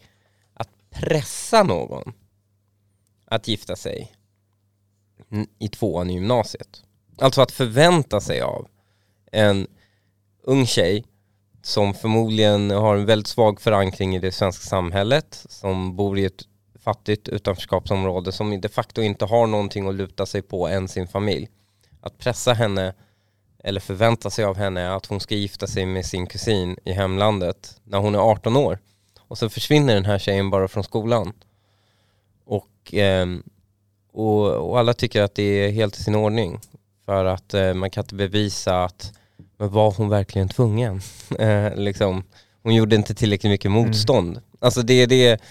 [0.53, 2.13] att pressa någon
[3.25, 4.11] att gifta sig
[5.59, 6.83] i tvåan i gymnasiet.
[7.17, 8.67] Alltså att förvänta sig av
[9.31, 9.67] en
[10.49, 11.05] ung tjej
[11.61, 16.43] som förmodligen har en väldigt svag förankring i det svenska samhället, som bor i ett
[16.79, 21.49] fattigt utanförskapsområde som de facto inte har någonting att luta sig på än sin familj.
[22.01, 22.93] Att pressa henne
[23.63, 27.81] eller förvänta sig av henne att hon ska gifta sig med sin kusin i hemlandet
[27.83, 28.79] när hon är 18 år.
[29.19, 31.33] Och så försvinner den här tjejen bara från skolan.
[32.45, 33.43] Och, ehm,
[34.11, 36.59] och, och, alla tycker att det är helt i sin ordning.
[37.05, 39.13] För att eh, man kan inte bevisa att
[39.59, 41.01] men var hon verkligen tvungen?
[41.39, 42.23] eh, liksom,
[42.63, 43.83] hon gjorde inte tillräckligt mycket mm.
[43.83, 44.29] motstånd.
[44.29, 44.43] Mm.
[44.59, 45.41] Alltså det är det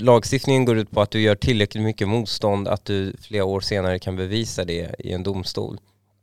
[0.00, 3.98] lagstiftningen går ut på att du gör tillräckligt mycket motstånd att du flera år senare
[3.98, 5.80] kan bevisa det i en domstol.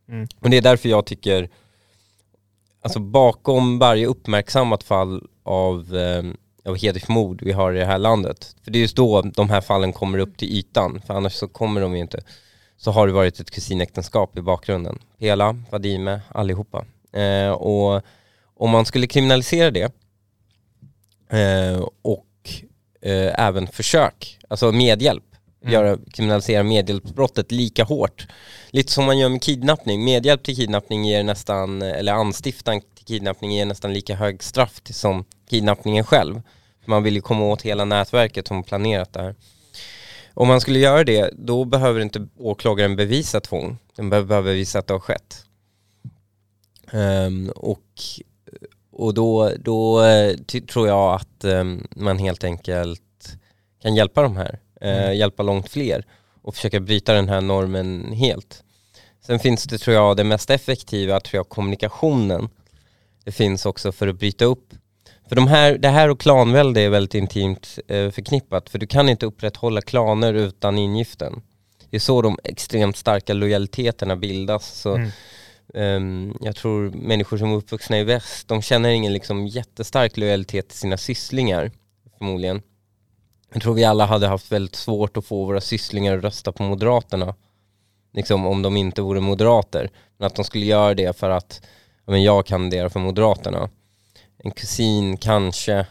[0.09, 0.27] Mm.
[0.39, 1.49] Och det är därför jag tycker,
[2.81, 6.23] alltså bakom varje uppmärksammat fall av, eh,
[6.65, 9.61] av hedersmord vi har i det här landet, för det är just då de här
[9.61, 12.23] fallen kommer upp till ytan, för annars så kommer de ju inte,
[12.77, 14.99] så har det varit ett kusinäktenskap i bakgrunden.
[15.19, 16.85] Pela, Vadime, allihopa.
[17.15, 18.01] Eh, och
[18.55, 19.91] om man skulle kriminalisera det
[21.29, 22.25] eh, och
[23.01, 25.23] eh, även försök, alltså medhjälp.
[25.61, 25.73] Mm.
[25.73, 28.27] Göra, kriminalisera medhjälpsbrottet lika hårt.
[28.69, 30.03] Lite som man gör med kidnappning.
[30.03, 35.25] Medhjälp till kidnappning ger nästan, eller anstiftan till kidnappning ger nästan lika hög straff som
[35.49, 36.41] kidnappningen själv.
[36.85, 39.35] Man vill ju komma åt hela nätverket som planerat det här.
[40.33, 43.77] Om man skulle göra det, då behöver inte åklagaren bevisa tvång.
[43.95, 45.45] Den behöver bevisa att det har skett.
[46.93, 47.81] Um, och
[48.97, 51.63] och då, då eh, tror jag att eh,
[51.95, 53.01] man helt enkelt
[53.81, 55.17] kan hjälpa de här, eh, mm.
[55.17, 56.05] hjälpa långt fler
[56.41, 58.63] och försöka bryta den här normen helt.
[59.25, 62.49] Sen finns det, tror jag, det mest effektiva, tror jag, kommunikationen.
[63.23, 64.73] Det finns också för att bryta upp.
[65.29, 69.09] För de här, det här och klanvälde är väldigt intimt eh, förknippat, för du kan
[69.09, 71.41] inte upprätthålla klaner utan ingiften.
[71.89, 74.79] Det är så de extremt starka lojaliteterna bildas.
[74.81, 75.09] Så mm
[75.73, 80.69] Um, jag tror människor som är uppvuxna i väst, de känner ingen liksom jättestark lojalitet
[80.69, 81.71] till sina sysslingar
[82.17, 82.61] förmodligen.
[83.53, 86.63] Jag tror vi alla hade haft väldigt svårt att få våra sysslingar att rösta på
[86.63, 87.35] Moderaterna.
[88.13, 89.89] Liksom om de inte vore moderater.
[90.17, 91.61] Men att de skulle göra det för att
[92.05, 93.69] men jag kandiderar för Moderaterna.
[94.37, 95.85] En kusin kanske.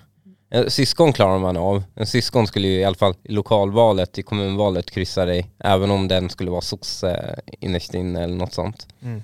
[0.50, 1.82] En syskon klarar man av.
[1.94, 5.50] En syskon skulle ju i alla fall i lokalvalet, i kommunvalet kryssa dig.
[5.58, 8.86] Även om den skulle vara sosse innerst inne eller något sånt.
[9.02, 9.22] Mm.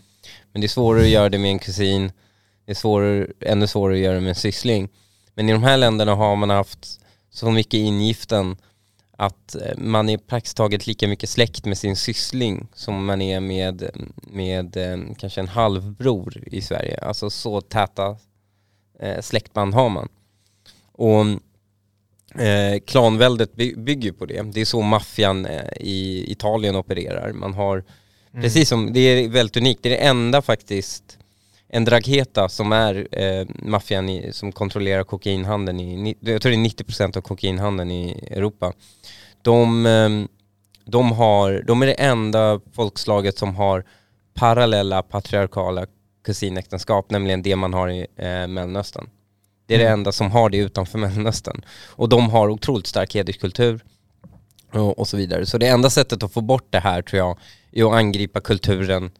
[0.53, 2.13] Men det är svårare att göra det med en kusin,
[2.65, 4.89] det är svårare, ännu svårare att göra det med en syssling.
[5.35, 8.57] Men i de här länderna har man haft så mycket ingiften
[9.21, 13.41] att eh, man är praktiskt taget lika mycket släkt med sin syssling som man är
[13.41, 13.91] med,
[14.23, 16.99] med eh, kanske en halvbror i Sverige.
[17.03, 18.17] Alltså så täta
[18.99, 20.09] eh, släktband har man.
[20.93, 21.21] Och
[22.41, 24.43] eh, klanväldet bygger på det.
[24.43, 27.33] Det är så maffian i Italien opererar.
[27.33, 27.85] Man har
[28.33, 28.43] Mm.
[28.43, 29.83] Precis som, det är väldigt unikt.
[29.83, 31.19] Det är det enda faktiskt,
[31.69, 37.17] en Dragheta som är eh, maffian som kontrollerar kokainhandeln i, jag tror det är 90%
[37.17, 38.73] av kokainhandeln i Europa.
[39.43, 40.11] De, eh,
[40.85, 43.85] de, har, de är det enda folkslaget som har
[44.35, 45.87] parallella patriarkala
[46.25, 49.11] kusinäktenskap, nämligen det man har i eh, Mellanöstern.
[49.67, 49.89] Det är mm.
[49.89, 51.65] det enda som har det utanför Mellanöstern.
[51.89, 53.81] Och de har otroligt stark hederskultur
[54.73, 55.47] och, och så vidare.
[55.47, 57.39] Så det enda sättet att få bort det här tror jag
[57.73, 59.11] är att angripa kulturen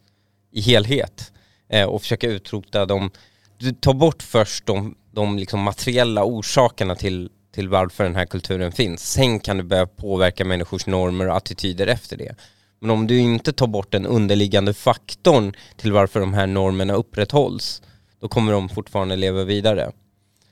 [0.51, 1.31] i helhet
[1.69, 3.11] eh, och försöka utrota dem.
[3.57, 8.71] Du tar bort först de, de liksom materiella orsakerna till, till varför den här kulturen
[8.71, 9.11] finns.
[9.11, 12.35] Sen kan du börja påverka människors normer och attityder efter det.
[12.79, 17.81] Men om du inte tar bort den underliggande faktorn till varför de här normerna upprätthålls,
[18.19, 19.91] då kommer de fortfarande leva vidare.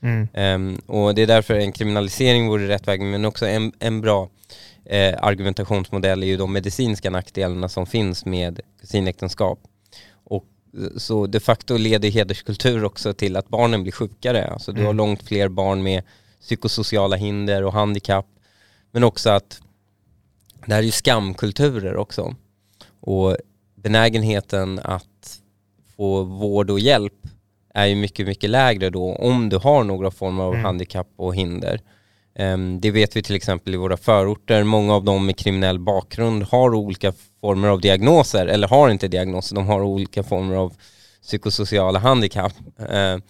[0.02, 0.28] Mm.
[0.34, 4.28] Um, och det är därför en kriminalisering vore rätt väg, men också en, en bra
[4.84, 9.58] eh, argumentationsmodell är ju de medicinska nackdelarna som finns med kusinäktenskap.
[10.12, 10.46] Och
[10.78, 14.46] eh, så de facto leder hederskultur också till att barnen blir sjukare.
[14.46, 14.96] Alltså du har mm.
[14.96, 16.02] långt fler barn med
[16.40, 18.26] psykosociala hinder och handikapp.
[18.90, 19.60] Men också att
[20.66, 22.34] det här är ju skamkulturer också.
[23.00, 23.36] Och
[23.74, 25.40] benägenheten att
[25.96, 27.26] få vård och hjälp
[27.74, 30.64] är ju mycket, mycket lägre då om du har några former av mm.
[30.64, 31.80] handikapp och hinder.
[32.40, 34.64] Ehm, det vet vi till exempel i våra förorter.
[34.64, 39.56] Många av dem med kriminell bakgrund har olika former av diagnoser, eller har inte diagnoser,
[39.56, 40.72] de har olika former av
[41.22, 42.52] psykosociala handikapp.
[42.88, 43.22] Ehm,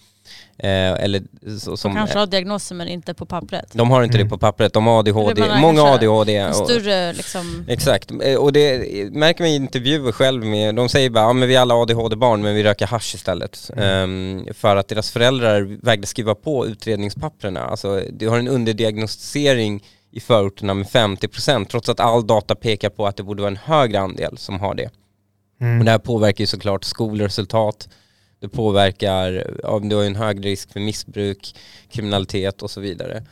[0.57, 1.21] Eh, eller
[1.59, 3.65] så, som, de kanske har diagnoser men inte på pappret.
[3.73, 4.27] De har inte mm.
[4.27, 6.35] det på pappret, de har ADHD, många ADHD.
[6.35, 7.65] En större liksom...
[7.67, 8.79] Exakt, eh, och det
[9.13, 12.41] märker man i intervjuer själv med, de säger bara ja men vi är alla ADHD-barn
[12.41, 13.71] men vi röker hash istället.
[13.77, 14.37] Mm.
[14.47, 17.65] Um, för att deras föräldrar vägde skriva på utredningspapperna.
[17.65, 23.07] Alltså du har en underdiagnostisering i förorterna med 50% trots att all data pekar på
[23.07, 24.89] att det borde vara en högre andel som har det.
[25.61, 25.79] Mm.
[25.79, 27.89] Och det här påverkar ju såklart skolresultat,
[28.41, 31.55] det påverkar, om du har en hög risk för missbruk,
[31.89, 33.23] kriminalitet och så vidare.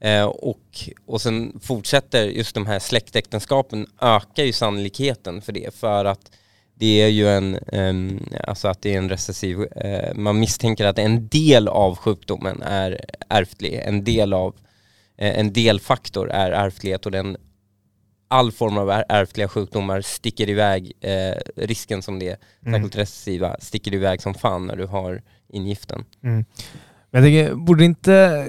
[0.00, 6.04] Eh, och, och sen fortsätter just de här släktäktenskapen ökar ju sannolikheten för det för
[6.04, 6.30] att
[6.74, 10.98] det är ju en, eh, alltså att det är en recessiv, eh, man misstänker att
[10.98, 14.54] en del av sjukdomen är ärftlig, en del av,
[15.16, 17.36] eh, en delfaktor är ärftlighet och den
[18.32, 22.74] all form av ärftliga sjukdomar sticker iväg, eh, risken som det är, mm.
[22.74, 26.04] särskilt recessiva, sticker iväg som fan när du har ingiften.
[26.22, 26.44] Mm.
[27.10, 28.46] Men jag tänker, borde inte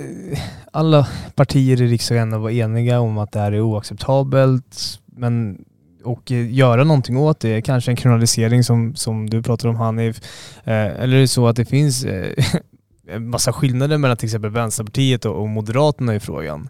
[0.71, 5.65] alla partier i riksdagen vara eniga om att det här är oacceptabelt men,
[6.03, 7.61] och göra någonting åt det?
[7.61, 10.21] Kanske en kriminalisering som, som du pratar om Hanif.
[10.63, 12.33] Eh, eller är det så att det finns eh,
[13.19, 16.69] massa skillnader mellan till exempel Vänsterpartiet och, och Moderaterna i frågan?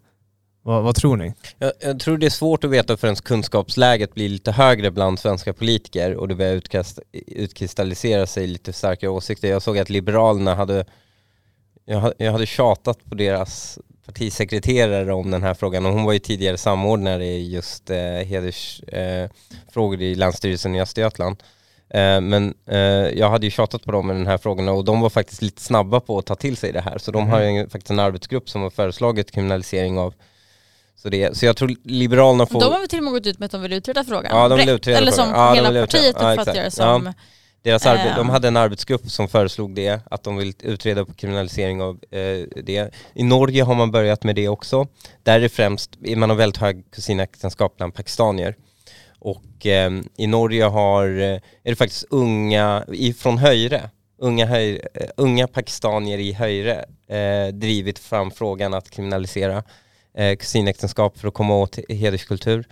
[0.65, 1.33] Vad, vad, tror ni?
[1.57, 5.53] Jag, jag, tror det är svårt att veta förrän kunskapsläget blir lite högre bland svenska
[5.53, 9.47] politiker och det börjar utkast, utkristallisera sig lite starkare åsikter.
[9.47, 10.85] Jag såg att Liberalerna hade,
[11.85, 16.19] jag, jag hade tjatat på deras partisekreterare om den här frågan och hon var ju
[16.19, 21.43] tidigare samordnare i just eh, hedersfrågor eh, i Länsstyrelsen i Östergötland.
[21.89, 22.79] Eh, men eh,
[23.19, 25.61] jag hade ju tjatat på dem med den här frågan och de var faktiskt lite
[25.61, 26.97] snabba på att ta till sig det här.
[26.97, 27.31] Så de mm.
[27.31, 30.13] har ju faktiskt en arbetsgrupp som har föreslagit kriminalisering av
[31.03, 32.59] så, det, så jag tror Liberalerna får...
[32.59, 34.37] De har väl till och med gått ut med att de vill utreda frågan?
[34.37, 37.05] Ja, de vill utreda Eller som ja, hela partiet uppfattar ja, det som...
[37.05, 37.13] Ja.
[37.61, 41.99] Deras arbe- de hade en arbetsgrupp som föreslog det, att de vill utreda kriminalisering av
[42.11, 42.93] eh, det.
[43.13, 44.87] I Norge har man börjat med det också.
[45.23, 48.55] Där är det främst, man har väldigt hög kusinäktenskap bland pakistanier.
[49.19, 52.85] Och eh, i Norge har, eh, är det faktiskt unga,
[53.17, 59.63] från Höjre, unga, höj, uh, unga pakistanier i Höjre eh, drivit fram frågan att kriminalisera
[60.17, 62.67] eh, kusinäktenskap för att komma åt hederskultur.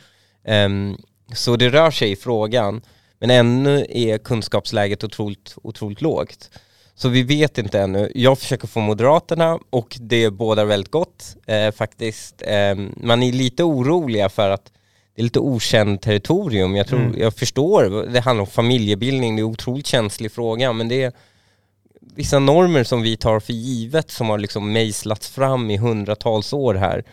[0.47, 0.97] Um,
[1.33, 2.81] så det rör sig i frågan,
[3.19, 6.49] men ännu är kunskapsläget otroligt, otroligt lågt.
[6.95, 8.11] Så vi vet inte ännu.
[8.15, 12.41] Jag försöker få Moderaterna och det bådar väldigt gott eh, faktiskt.
[12.41, 14.71] Eh, man är lite oroliga för att
[15.15, 16.75] det är lite okänd territorium.
[16.75, 17.21] Jag, tror, mm.
[17.21, 21.11] jag förstår, det handlar om familjebildning, det är en otroligt känslig fråga men det är
[22.15, 26.75] vissa normer som vi tar för givet som har liksom mejslats fram i hundratals år
[26.75, 27.03] här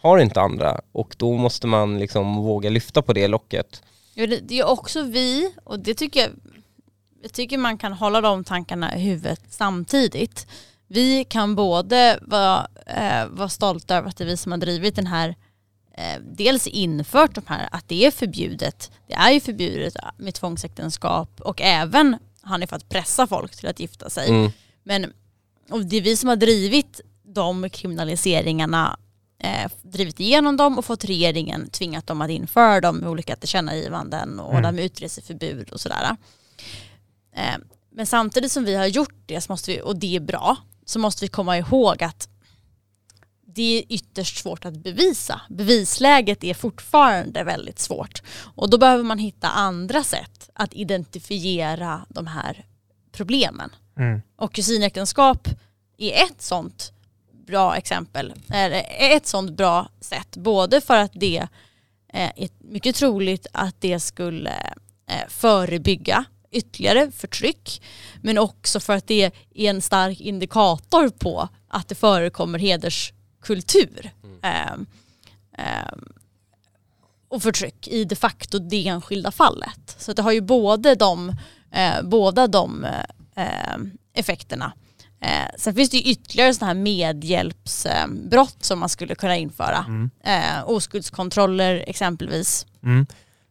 [0.00, 3.82] har inte andra och då måste man liksom våga lyfta på det locket.
[4.14, 6.30] Ja, det är också vi och det tycker jag,
[7.22, 10.46] jag tycker man kan hålla de tankarna i huvudet samtidigt.
[10.86, 14.96] Vi kan både vara, eh, vara stolta över att det är vi som har drivit
[14.96, 15.36] den här
[15.94, 18.90] eh, dels infört de här, att det är förbjudet.
[19.06, 23.80] Det är ju förbjudet med tvångsäktenskap och även har ni fått pressa folk till att
[23.80, 24.28] gifta sig.
[24.28, 24.50] Mm.
[24.82, 25.12] Men
[25.70, 28.98] och det är vi som har drivit de kriminaliseringarna
[29.38, 34.40] eh, drivit igenom dem och fått regeringen tvingat dem att införa dem med olika tillkännagivanden
[34.40, 34.74] och mm.
[34.74, 36.16] med utreseförbud och sådär.
[37.36, 37.56] Eh,
[37.90, 40.98] men samtidigt som vi har gjort det, så måste vi, och det är bra, så
[40.98, 42.28] måste vi komma ihåg att
[43.54, 45.40] det är ytterst svårt att bevisa.
[45.48, 48.22] Bevisläget är fortfarande väldigt svårt.
[48.54, 52.66] Och då behöver man hitta andra sätt att identifiera de här
[53.12, 53.70] problemen.
[53.96, 54.22] Mm.
[54.36, 55.48] Och kusinäktenskap
[55.98, 56.92] är ett sånt
[57.48, 58.34] bra exempel,
[58.98, 60.36] ett sånt bra sätt.
[60.36, 61.48] Både för att det
[62.12, 64.74] är mycket troligt att det skulle
[65.06, 67.82] eh, förebygga ytterligare förtryck
[68.22, 69.22] men också för att det
[69.54, 74.38] är en stark indikator på att det förekommer hederskultur mm.
[74.42, 74.72] eh,
[75.64, 75.92] eh,
[77.28, 79.96] och förtryck i de facto det enskilda fallet.
[79.98, 81.34] Så det har ju både de,
[81.72, 82.84] eh, båda de
[83.34, 83.76] eh,
[84.12, 84.72] effekterna
[85.20, 89.84] Eh, sen finns det ju ytterligare sådana här medhjälpsbrott som man skulle kunna införa.
[89.88, 90.10] Mm.
[90.24, 92.66] Eh, oskuldskontroller exempelvis.
[92.82, 93.06] Mm.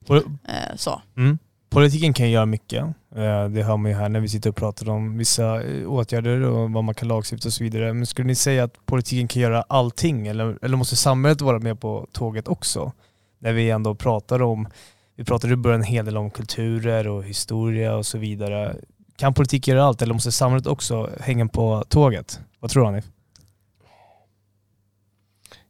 [0.09, 1.01] Eh, så.
[1.18, 1.38] Mm.
[1.70, 2.84] Politiken kan göra mycket.
[3.15, 6.41] Eh, det hör man ju här när vi sitter och pratar om vissa eh, åtgärder
[6.41, 7.93] och vad man kan lagstifta och så vidare.
[7.93, 11.80] Men skulle ni säga att politiken kan göra allting eller, eller måste samhället vara med
[11.80, 12.91] på tåget också?
[13.39, 14.68] När vi ändå pratar om
[15.15, 18.76] Vi pratade i början en hel del om kulturer och historia och så vidare.
[19.18, 22.39] Kan politik göra allt eller måste samhället också hänga på tåget?
[22.59, 23.05] Vad tror du Hanif?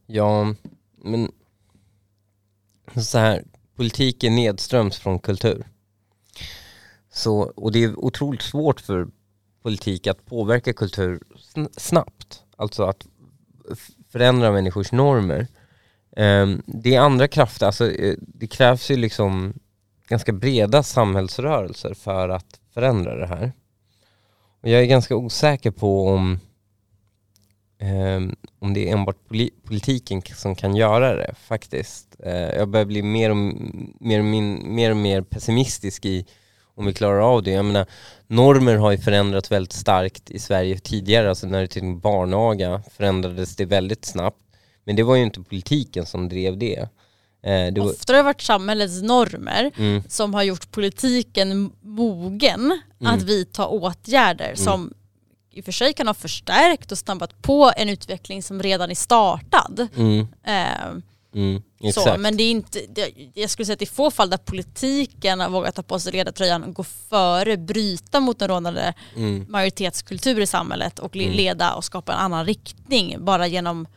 [0.05, 0.53] Ja,
[1.03, 1.31] men
[2.95, 3.43] så här,
[3.75, 5.67] politik är nedströms från kultur.
[7.11, 9.07] Så, och det är otroligt svårt för
[9.61, 11.23] politik att påverka kultur
[11.77, 12.43] snabbt.
[12.55, 13.07] Alltså att
[14.09, 15.47] förändra människors normer.
[16.15, 19.53] Ehm, det är andra krafter, alltså eh, det krävs ju liksom
[20.07, 23.51] ganska breda samhällsrörelser för att förändra det här.
[24.61, 26.39] Och jag är ganska osäker på om,
[27.79, 32.15] eh, om det är enbart poli politiken som kan göra det faktiskt.
[32.19, 33.37] Eh, jag börjar bli mer och
[33.99, 36.25] mer, min, mer, och mer pessimistisk i
[36.75, 37.51] om vi klarar av det.
[37.51, 37.85] Jag menar,
[38.27, 43.55] normer har ju förändrats väldigt starkt i Sverige tidigare, alltså när det till barnaga förändrades
[43.55, 44.41] det väldigt snabbt.
[44.83, 46.89] Men det var ju inte politiken som drev det.
[47.47, 47.85] Eh.
[47.85, 50.03] Ofta har det varit samhällets normer mm.
[50.09, 53.13] som har gjort politiken mogen mm.
[53.13, 54.57] att vidta åtgärder mm.
[54.57, 54.93] som
[55.51, 58.95] i och för sig kan ha förstärkt och snabbat på en utveckling som redan är
[58.95, 59.87] startad.
[59.95, 60.27] Mm.
[60.43, 61.01] Eh,
[61.33, 61.61] Mm,
[61.93, 64.37] så, men det är inte, det, jag skulle säga att det är få fall där
[64.37, 69.45] politiken har vågat ta på sig ledartröjan och gå före, bryta mot den rådande mm.
[69.49, 73.87] majoritetskultur i samhället och leda och skapa en annan riktning bara genom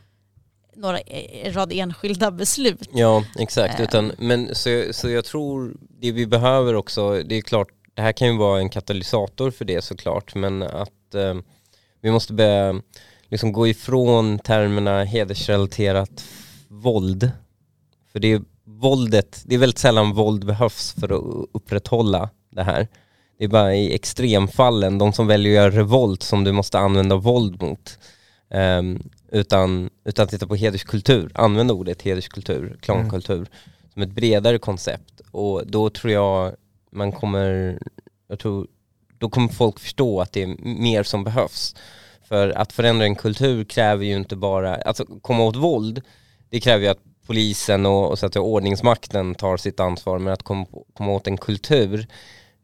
[0.81, 2.89] några en rad enskilda beslut.
[2.93, 7.69] Ja exakt, Utan, men så, så jag tror det vi behöver också, det är klart
[7.95, 11.35] det här kan ju vara en katalysator för det såklart men att eh,
[12.03, 12.83] vi måste börja
[13.29, 16.25] liksom gå ifrån termerna hedersrelaterat
[16.69, 17.31] våld.
[18.13, 22.89] För det är våldet, det är väldigt sällan våld behövs för att upprätthålla det här.
[23.39, 27.17] Det är bara i extremfallen, de som väljer att göra revolt som du måste använda
[27.17, 27.99] våld mot.
[28.51, 33.49] Um, utan, utan titta på hederskultur, använda ordet hederskultur, klankultur mm.
[33.93, 35.21] som ett bredare koncept.
[35.31, 36.57] Och då tror jag
[36.91, 37.79] man kommer,
[38.29, 38.67] jag tror,
[39.19, 41.77] då kommer folk förstå att det är mer som behövs.
[42.29, 46.03] För att förändra en kultur kräver ju inte bara, alltså komma åt våld,
[46.49, 50.43] det kräver ju att polisen och, och så att ordningsmakten tar sitt ansvar, men att
[50.43, 52.07] komma, komma åt en kultur,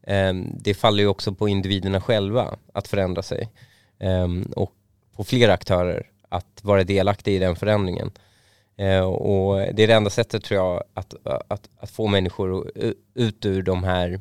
[0.03, 3.49] eh, det faller ju också på individerna själva att förändra sig.
[3.99, 4.73] Eh, och
[5.17, 8.11] på flera aktörer att vara delaktiga i den förändringen.
[8.77, 11.15] Eh, och det är det enda sättet tror jag att,
[11.49, 12.73] att, att få människor
[13.15, 14.21] ut ur de här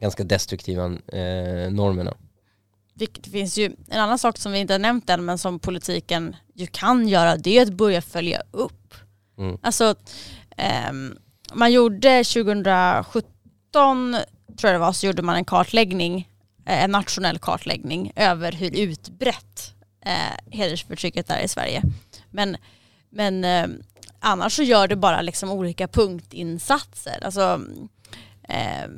[0.00, 2.14] ganska destruktiva eh, normerna.
[2.94, 6.36] Det finns ju en annan sak som vi inte har nämnt än men som politiken
[6.54, 8.94] ju kan göra det är att börja följa upp.
[9.38, 9.58] Mm.
[9.62, 9.94] Alltså
[10.56, 10.92] eh,
[11.54, 14.16] man gjorde 2017
[14.56, 16.28] tror jag det var så gjorde man en kartläggning,
[16.66, 19.73] eh, en nationell kartläggning över hur utbrett
[20.04, 21.82] eh, hedersförtrycket är i Sverige.
[22.30, 22.56] Men,
[23.10, 23.66] men eh,
[24.20, 27.24] annars så gör det bara liksom olika punktinsatser.
[27.24, 27.60] Alltså,
[28.48, 28.88] eh,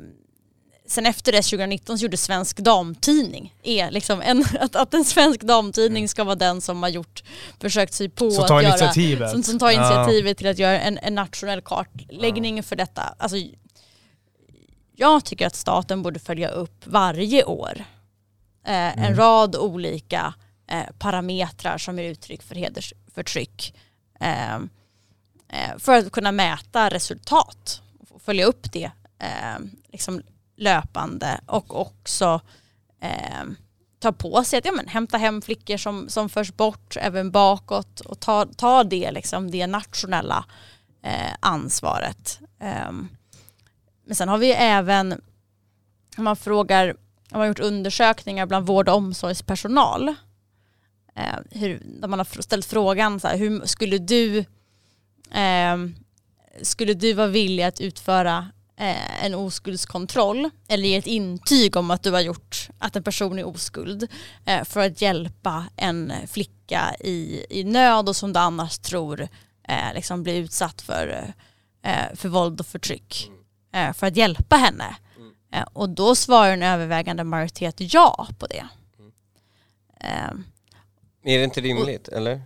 [0.87, 5.41] sen efter det 2019 så gjorde Svensk Damtidning, är liksom en, att, att en svensk
[5.41, 7.23] damtidning ska vara den som har gjort,
[7.61, 9.19] försökt sig på som tar att initiativet.
[9.19, 10.35] göra, som, som tar initiativet ja.
[10.35, 12.63] till att göra en, en nationell kartläggning ja.
[12.63, 13.15] för detta.
[13.17, 13.37] Alltså,
[14.95, 17.85] jag tycker att staten borde följa upp varje år
[18.65, 19.15] eh, en mm.
[19.15, 20.33] rad olika
[20.67, 23.75] eh, parametrar som är uttryck för hedersförtryck
[24.19, 24.69] ehm,
[25.49, 30.21] eh, för att kunna mäta resultat och följa upp det ehm, liksom
[30.57, 32.41] löpande och också
[33.01, 33.55] ehm,
[33.99, 37.99] ta på sig att ja, men, hämta hem flickor som, som förs bort även bakåt
[37.99, 40.45] och ta, ta det, liksom, det nationella
[41.03, 42.39] eh, ansvaret.
[44.07, 45.21] Men sen har vi även,
[46.17, 46.95] om man frågar, om
[47.31, 50.15] man har gjort undersökningar bland vård och omsorgspersonal,
[51.51, 54.37] hur, där man har ställt frågan så här, hur skulle du
[55.31, 55.77] eh,
[56.61, 62.03] skulle du vara villig att utföra eh, en oskuldskontroll eller ge ett intyg om att
[62.03, 64.07] du har gjort att en person är oskuld
[64.45, 69.27] eh, för att hjälpa en flicka i, i nöd och som du annars tror
[69.67, 71.33] eh, liksom blir utsatt för,
[71.83, 73.31] eh, för våld och förtryck
[73.73, 74.95] eh, för att hjälpa henne.
[75.53, 78.67] Eh, och då svarar en övervägande majoritet ja på det.
[81.27, 82.41] Är det inte rimligt, och, eller?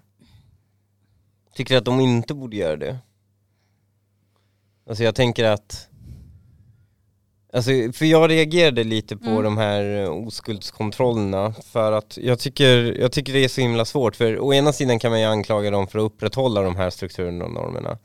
[1.55, 2.97] Tycker du att de inte borde göra det?
[4.87, 5.87] Alltså jag tänker att
[7.53, 9.43] Alltså, för jag reagerade lite på mm.
[9.43, 14.15] de här eh, oskuldskontrollerna för att jag tycker, jag tycker det är så himla svårt
[14.15, 17.45] för å ena sidan kan man ju anklaga dem för att upprätthålla de här strukturerna
[17.45, 17.97] och normerna.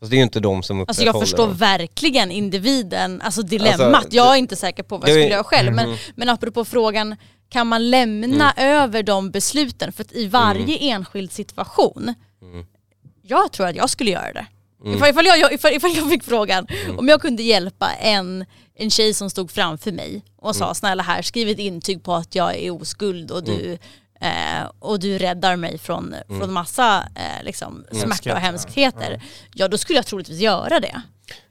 [0.00, 1.56] Fast det är ju inte de som upprätthåller Alltså jag förstår dem.
[1.56, 3.80] verkligen individen, alltså dilemmat.
[3.80, 5.98] Alltså, jag är inte säker på vad jag skulle göra själv men, mhm.
[6.14, 7.16] men apropå frågan,
[7.52, 8.82] kan man lämna mm.
[8.82, 9.92] över de besluten?
[9.92, 10.96] För att i varje mm.
[10.96, 12.66] enskild situation, mm.
[13.22, 14.46] jag tror att jag skulle göra det.
[14.84, 14.96] Mm.
[14.96, 16.98] Ifall, ifall, jag, ifall, ifall jag fick frågan mm.
[16.98, 18.44] om jag kunde hjälpa en,
[18.74, 20.74] en tjej som stod framför mig och sa mm.
[20.74, 23.78] snälla här skriv ett intyg på att jag är oskuld och du mm.
[24.22, 26.40] Eh, och du räddar mig från, mm.
[26.40, 29.20] från massa eh, liksom, smärta och hemskheter.
[29.20, 29.28] Ja.
[29.54, 31.02] ja då skulle jag troligtvis göra det.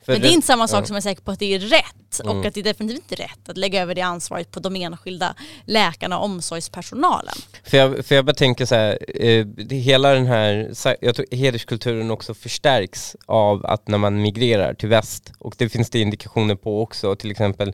[0.05, 0.86] För Men det är inte samma sak ja.
[0.86, 2.38] som jag är säker på att det är rätt mm.
[2.38, 5.36] och att det är definitivt inte rätt att lägga över det ansvaret på de enskilda
[5.65, 7.34] läkarna och omsorgspersonalen.
[7.63, 12.11] För jag, för jag bara tänker så här, eh, hela den här, jag tror hederskulturen
[12.11, 16.82] också förstärks av att när man migrerar till väst och det finns det indikationer på
[16.82, 17.74] också, till exempel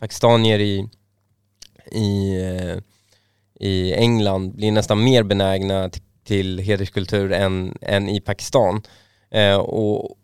[0.00, 0.88] pakistanier i,
[1.92, 2.76] i, eh,
[3.60, 8.82] i England blir nästan mer benägna till, till hederskultur än, än i Pakistan.
[9.30, 10.18] Eh, och,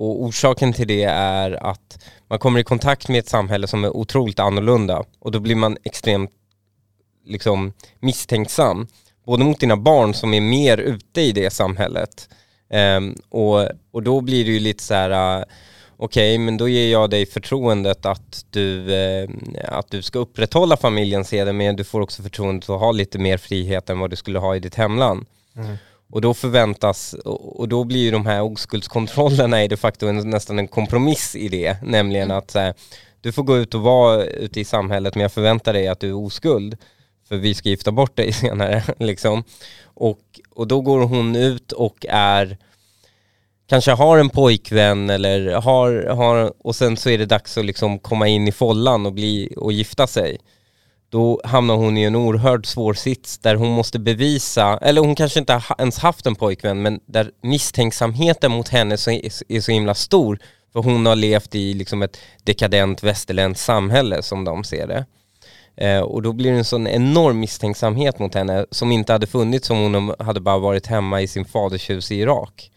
[0.00, 3.96] och orsaken till det är att man kommer i kontakt med ett samhälle som är
[3.96, 6.30] otroligt annorlunda och då blir man extremt
[7.26, 8.86] liksom, misstänksam.
[9.26, 12.28] Både mot dina barn som är mer ute i det samhället
[12.96, 15.44] um, och, och då blir det ju lite så här uh,
[15.96, 19.28] okej, okay, men då ger jag dig förtroendet att du, eh,
[19.64, 23.36] att du ska upprätthålla familjens seder men du får också förtroendet att ha lite mer
[23.36, 25.26] frihet än vad du skulle ha i ditt hemland.
[25.56, 25.76] Mm.
[26.10, 30.68] Och då förväntas, och då blir ju de här oskuldskontrollerna de facto en, nästan en
[30.68, 32.36] kompromiss i det, nämligen mm.
[32.36, 32.74] att här,
[33.20, 36.08] du får gå ut och vara ute i samhället men jag förväntar dig att du
[36.08, 36.76] är oskuld
[37.28, 39.44] för vi ska gifta bort dig senare liksom.
[39.84, 42.58] Och, och då går hon ut och är
[43.68, 47.98] kanske har en pojkvän eller har, har och sen så är det dags att liksom
[47.98, 50.38] komma in i follan och, bli, och gifta sig
[51.10, 55.40] då hamnar hon i en oerhört svår sits där hon måste bevisa, eller hon kanske
[55.40, 60.38] inte ens haft en pojkvän, men där misstänksamheten mot henne är så himla stor
[60.72, 65.06] för hon har levt i liksom ett dekadent västerländskt samhälle som de ser det.
[65.76, 69.70] Eh, och då blir det en sån enorm misstänksamhet mot henne som inte hade funnits
[69.70, 72.70] om hon hade bara varit hemma i sin faders hus i Irak.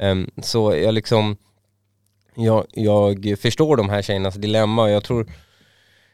[0.00, 1.36] Eh, så jag liksom,
[2.34, 5.26] jag, jag förstår de här tjejernas dilemma och jag tror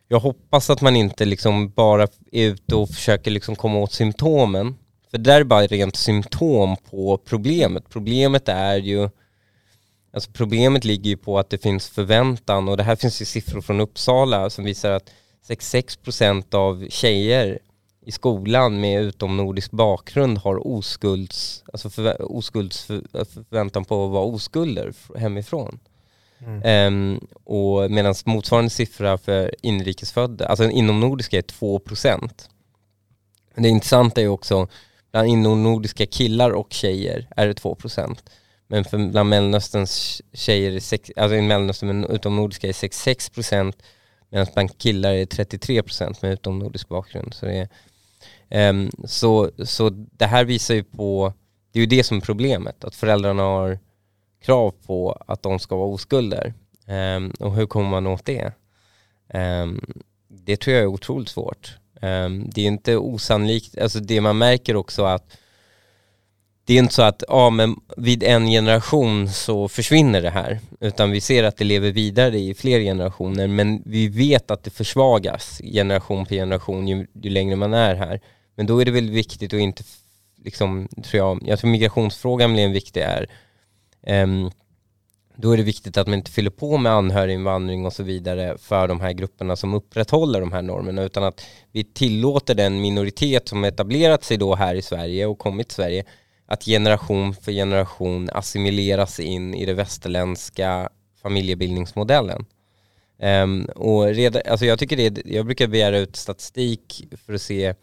[0.08, 2.02] jag hoppas att man inte liksom bara
[2.32, 4.74] är ute och försöker liksom komma åt symptomen.
[5.10, 7.88] För det där är bara rent symptom på problemet.
[7.88, 9.08] Problemet är ju,
[10.12, 13.60] alltså problemet ligger ju på att det finns förväntan och det här finns ju siffror
[13.60, 15.10] från Uppsala som visar att
[15.48, 17.58] 66% av tjejer
[18.06, 25.78] i skolan med utomnordisk bakgrund har oskulds, alltså för, oskuldsförväntan på att vara oskulder hemifrån.
[26.46, 26.94] Mm.
[26.94, 32.30] Um, och medan motsvarande siffra för inrikesfödda, alltså inomnordiska är 2%.
[33.54, 34.68] Det intressanta är också,
[35.12, 38.16] bland inomnordiska killar och tjejer är det 2%.
[38.66, 43.72] Men för bland Mellanösterns tjejer, sex, alltså i Mellanöstern men utomnordiska är 66%
[44.30, 47.34] medan bland killar är det 33% med utomnordisk bakgrund.
[47.34, 47.68] Så det,
[48.50, 51.32] är, um, så, så det här visar ju på,
[51.72, 53.78] det är ju det som är problemet, att föräldrarna har
[54.44, 56.54] krav på att de ska vara oskulder.
[56.86, 58.52] Um, och hur kommer man åt det?
[59.34, 59.80] Um,
[60.28, 61.76] det tror jag är otroligt svårt.
[62.02, 65.36] Um, det är inte osannolikt, alltså det man märker också att
[66.66, 71.10] det är inte så att ja, men vid en generation så försvinner det här, utan
[71.10, 75.60] vi ser att det lever vidare i fler generationer, men vi vet att det försvagas
[75.64, 78.20] generation på generation ju, ju längre man är här.
[78.56, 79.84] Men då är det väl viktigt att inte,
[80.44, 83.26] liksom, tror jag, jag tror migrationsfrågan blir en viktig är,
[84.06, 84.50] Ehm,
[85.36, 88.88] då är det viktigt att man inte fyller på med anhöriginvandring och så vidare för
[88.88, 93.64] de här grupperna som upprätthåller de här normerna utan att vi tillåter den minoritet som
[93.64, 96.04] etablerat sig då här i Sverige och kommit till Sverige
[96.46, 100.88] att generation för generation assimileras in i det västerländska
[101.22, 102.46] familjebildningsmodellen.
[103.18, 107.74] Um, och reda, alltså jag, tycker det, jag brukar begära ut statistik för att se,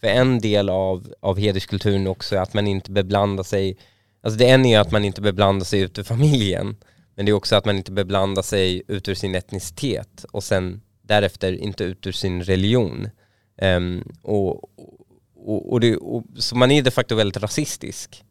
[0.00, 3.76] för en del av, av hederskulturen också, att man inte beblandar sig
[4.24, 6.76] Alltså det ena är att man inte beblandar sig ut ur familjen,
[7.14, 10.80] men det är också att man inte beblandar sig ut ur sin etnicitet och sen
[11.02, 13.08] därefter inte ut ur sin religion.
[13.62, 14.64] Um, och,
[15.34, 18.24] och, och, det, och, så man är de facto väldigt rasistisk.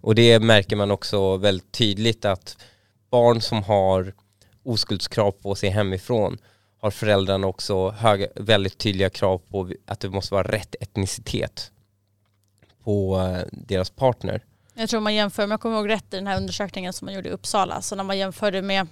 [0.00, 2.56] Och det märker man också väldigt tydligt att
[3.10, 4.14] barn som har
[4.62, 6.38] oskuldskrav på sig hemifrån
[6.80, 11.70] har föräldrarna också höga, väldigt tydliga krav på att det måste vara rätt etnicitet
[12.84, 14.44] på eh, deras partner.
[14.80, 17.14] Jag tror man jämför, om jag kommer ihåg rätt i den här undersökningen som man
[17.14, 18.86] gjorde i Uppsala, så när man jämförde med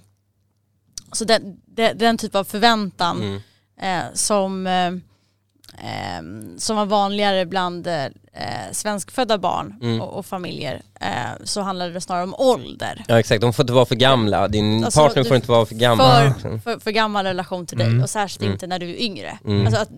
[1.11, 3.41] så den, den, den typ av förväntan mm.
[3.81, 6.23] eh, som, eh, eh
[6.57, 10.01] som var vanligare bland eh, svenskfödda barn mm.
[10.01, 13.05] och, och, familjer eh, så handlade det snarare om ålder.
[13.07, 14.47] Ja exakt, de får inte vara för gamla.
[14.47, 16.33] Din alltså, partner får inte vara för gammal.
[16.33, 18.03] För, för, för gammal relation till dig mm.
[18.03, 18.53] och särskilt mm.
[18.53, 19.39] inte när du är yngre.
[19.45, 19.65] Mm.
[19.65, 19.89] Alltså att,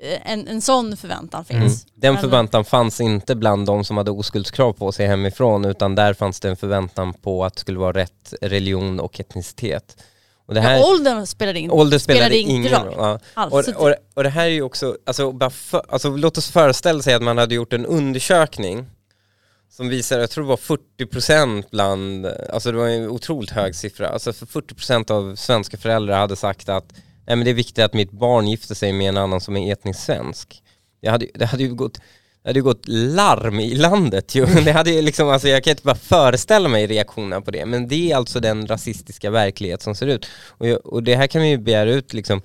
[0.00, 1.62] en, en sån förväntan mm.
[1.62, 1.84] finns.
[1.84, 1.92] Mm.
[1.94, 6.40] Den förväntan fanns inte bland de som hade oskuldskrav på sig hemifrån utan där fanns
[6.40, 9.96] det en förväntan på att det skulle vara rätt religion och etnicitet.
[10.46, 13.18] Och det här, ja, åldern spelade, in, ålder spelade, spelade ingen roll.
[13.34, 13.46] Ja.
[13.46, 17.02] Och, och, och, det här är ju också, alltså, bara för, alltså, låt oss föreställa
[17.02, 18.86] sig att man hade gjort en undersökning
[19.70, 24.08] som visar, jag tror det var 40% bland, alltså det var en otroligt hög siffra,
[24.08, 26.92] alltså för 40% av svenska föräldrar hade sagt att
[27.26, 29.72] nej men det är viktigt att mitt barn gifter sig med en annan som är
[29.72, 30.62] etnisk svensk.
[31.00, 31.98] Det hade, det hade ju gått,
[32.42, 34.46] det hade gått larm i landet ju.
[34.64, 37.88] Det hade ju liksom, alltså jag kan inte bara föreställa mig reaktionerna på det, men
[37.88, 40.26] det är alltså den rasistiska verklighet som ser ut.
[40.48, 42.42] Och, och det här kan vi ju begära ut liksom,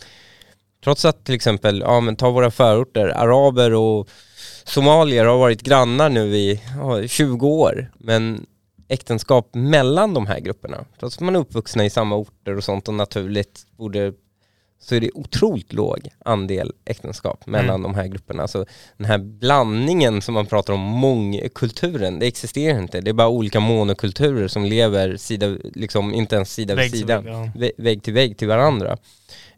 [0.84, 4.10] trots att till exempel, ja men ta våra förorter, araber och
[4.64, 8.46] somalier har varit grannar nu i ja, 20 år, men
[8.88, 12.88] äktenskap mellan de här grupperna, trots att man är uppvuxna i samma orter och sånt
[12.88, 14.14] och naturligt borde
[14.84, 17.82] så är det otroligt låg andel äktenskap mellan mm.
[17.82, 18.48] de här grupperna.
[18.48, 18.66] Så
[18.98, 23.02] den här blandningen som man pratar om, mångkulturen, det existerar inte.
[23.02, 27.22] Det är bara olika monokulturer som lever sida, liksom inte ens sida vid sida,
[27.56, 28.98] vägg, vägg till vägg till varandra.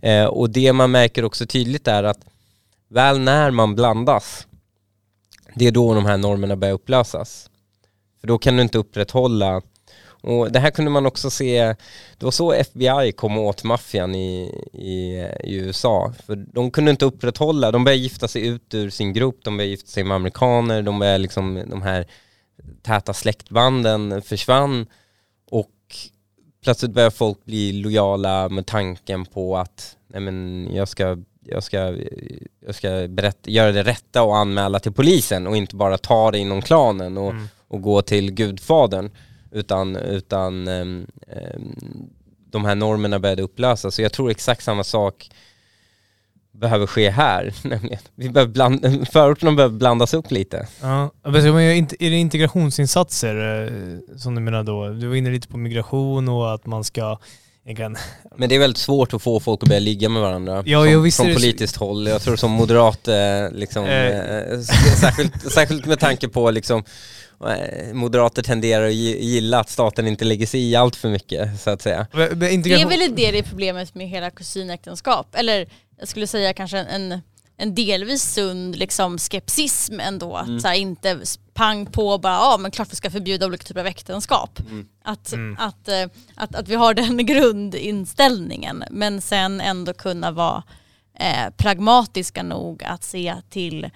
[0.01, 2.19] Eh, och det man märker också tydligt är att
[2.87, 4.47] väl när man blandas,
[5.55, 7.49] det är då de här normerna börjar upplösas.
[8.21, 9.61] För då kan du inte upprätthålla
[10.23, 11.75] och det här kunde man också se,
[12.17, 14.43] det var så FBI kom åt maffian i,
[14.73, 16.13] i, i, USA.
[16.25, 19.71] För de kunde inte upprätthålla, de började gifta sig ut ur sin grupp, de började
[19.71, 22.05] gifta sig med amerikaner, de började liksom, de här
[22.81, 24.85] täta släktbanden försvann
[25.51, 25.71] och
[26.63, 31.95] plötsligt började folk bli lojala med tanken på att nej men jag ska jag ska,
[32.65, 36.37] jag ska berätta, göra det rätta och anmäla till polisen och inte bara ta det
[36.37, 37.47] inom klanen och, mm.
[37.67, 39.11] och gå till gudfadern
[39.53, 42.09] utan, utan um, um,
[42.51, 43.95] de här normerna började upplösas.
[43.95, 45.29] Så jag tror exakt samma sak
[46.51, 47.53] behöver ske här.
[48.15, 50.67] Vi behöver bland, förorterna behöver blandas upp lite.
[50.81, 54.89] Ja, är det integrationsinsatser eh, som du menar då?
[54.89, 57.17] Du var inne lite på migration och att man ska
[57.77, 57.97] kan...
[58.37, 61.11] Men det är väldigt svårt att få folk att börja ligga med varandra ja, som,
[61.11, 61.85] från politiskt så...
[61.85, 62.07] håll.
[62.07, 64.07] Jag tror som moderat, eh, liksom, eh.
[64.07, 64.59] eh
[65.01, 66.83] särskilt, särskilt med tanke på liksom,
[67.93, 71.81] moderater tenderar att gilla att staten inte lägger sig i allt för mycket så att
[71.81, 72.07] säga.
[72.11, 75.67] Det är väl det det är problemet med hela kusinäktenskap, eller
[75.99, 77.21] jag skulle säga kanske en,
[77.57, 80.37] en delvis sund liksom, skepsism ändå.
[80.37, 80.55] Mm.
[80.55, 81.21] Att så här, inte
[81.53, 84.59] pang på bara, ja men klart vi ska förbjuda olika typer av äktenskap.
[84.59, 84.87] Mm.
[85.03, 85.57] Att, mm.
[85.59, 90.63] Att, att, eh, att, att vi har den grundinställningen men sen ändå kunna vara
[91.19, 93.89] eh, pragmatiska nog att se till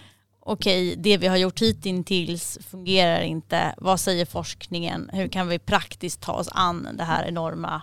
[0.48, 3.74] okej, det vi har gjort hittills fungerar inte.
[3.78, 5.10] Vad säger forskningen?
[5.14, 7.82] Hur kan vi praktiskt ta oss an det här enorma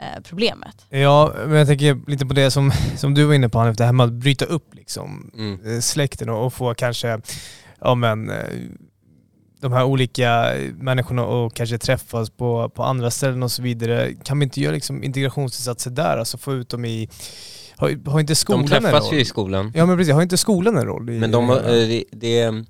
[0.00, 0.86] eh, problemet?
[0.88, 3.84] Ja, men jag tänker lite på det som, som du var inne på Hanif, det
[3.84, 5.66] här med att bryta upp liksom, mm.
[5.66, 7.20] Eh, släkten och, och, få kanske,
[7.80, 8.44] ja men, eh,
[9.60, 14.14] de här olika människorna och kanske träffas på, på andra ställen och så vidare.
[14.24, 17.08] Kan vi inte göra liksom integrationsinsatser där, alltså få ut dem i
[17.76, 19.72] har, har inte skolan De träffas ju i skolan.
[19.74, 21.10] Ja men precis, har inte skolan en roll?
[21.10, 22.64] I, men de, det, det,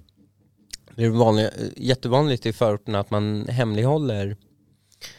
[0.96, 4.36] det är vanligt, jättevanligt i förorterna att man hemlighåller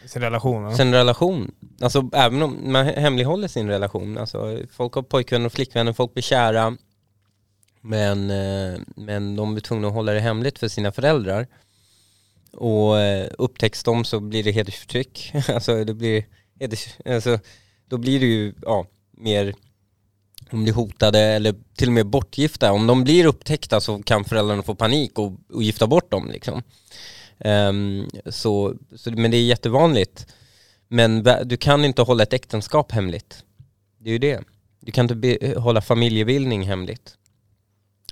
[0.06, 0.64] sin relation?
[0.64, 0.76] Ja.
[0.76, 1.52] Sin relation.
[1.82, 4.18] Alltså även om man hemlighåller sin relation.
[4.18, 6.78] Alltså folk har pojkvänner och flickvänner, folk blir kära.
[7.82, 11.48] Men, eh, men de blir tvungna att hålla det hemligt för sina föräldrar.
[12.54, 15.32] Och eh, upptäcks de så blir det hedersförtryck.
[15.50, 16.26] alltså det blir,
[16.60, 17.40] heders, alltså,
[17.88, 19.56] då blir det ju, ja, mer
[20.50, 22.72] de blir hotade eller till och med bortgifta.
[22.72, 26.30] Om de blir upptäckta så kan föräldrarna få panik och, och gifta bort dem.
[26.32, 26.62] Liksom.
[27.38, 30.28] Um, så, så, men det är jättevanligt.
[30.88, 33.44] Men du kan inte hålla ett äktenskap hemligt.
[33.98, 34.44] Det är ju det.
[34.80, 37.18] Du kan inte be, hålla familjebildning hemligt.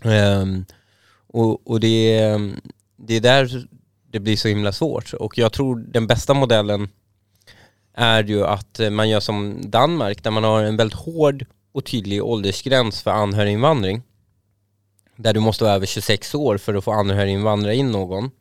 [0.04, 0.66] Um,
[1.28, 2.52] och, och det, är,
[2.98, 3.68] det är där
[4.12, 5.14] det blir så himla svårt.
[5.14, 6.90] Och jag tror den bästa modellen
[7.94, 12.24] är ju att man gör som Danmark där man har en väldigt hård och tydlig
[12.24, 14.01] åldersgräns för anhöriginvandring.
[15.15, 18.32] Där du måste vara över 26 år för att få anhöriginvandra in någon.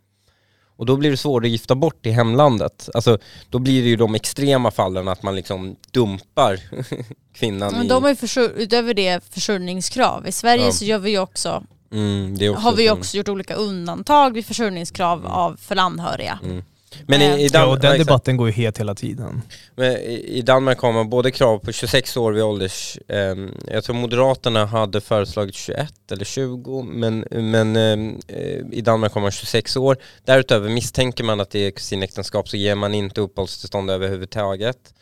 [0.77, 2.89] Och då blir det svårt att gifta bort i hemlandet.
[2.95, 3.19] Alltså
[3.51, 6.61] då blir det ju de extrema fallen att man liksom dumpar
[7.35, 10.29] kvinnan Men de har ju utöver det försörjningskrav.
[10.29, 10.73] I Sverige ja.
[10.73, 15.19] så gör vi ju också, mm, har vi ju också gjort olika undantag vid försörjningskrav
[15.19, 15.33] mm.
[15.33, 16.39] av för anhöriga.
[16.45, 16.65] Mm.
[17.07, 19.43] Men i, i Dan- ja, och den debatten går ju het hela tiden.
[19.77, 22.99] Men i, i Danmark har man både krav på 26 år vid ålders...
[23.09, 23.37] Eh,
[23.67, 29.31] jag tror Moderaterna hade föreslagit 21 eller 20, men, men eh, i Danmark har man
[29.31, 29.97] 26 år.
[30.25, 34.95] Därutöver misstänker man att det är kusinäktenskap så ger man inte uppehållstillstånd överhuvudtaget.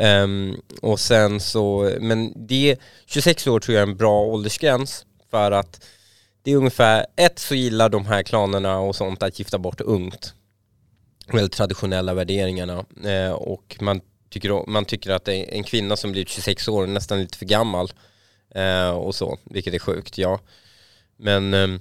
[0.00, 2.76] Um, och sen så, men det,
[3.06, 5.84] 26 år tror jag är en bra åldersgräns för att
[6.42, 10.34] det är ungefär, ett så gillar de här klanerna och sånt att gifta bort ungt.
[11.32, 14.00] Väldigt traditionella värderingarna eh, och man
[14.30, 17.92] tycker, man tycker att en kvinna som blir 26 år är nästan lite för gammal
[18.54, 20.40] eh, och så, vilket är sjukt, ja.
[21.16, 21.80] Men ehm,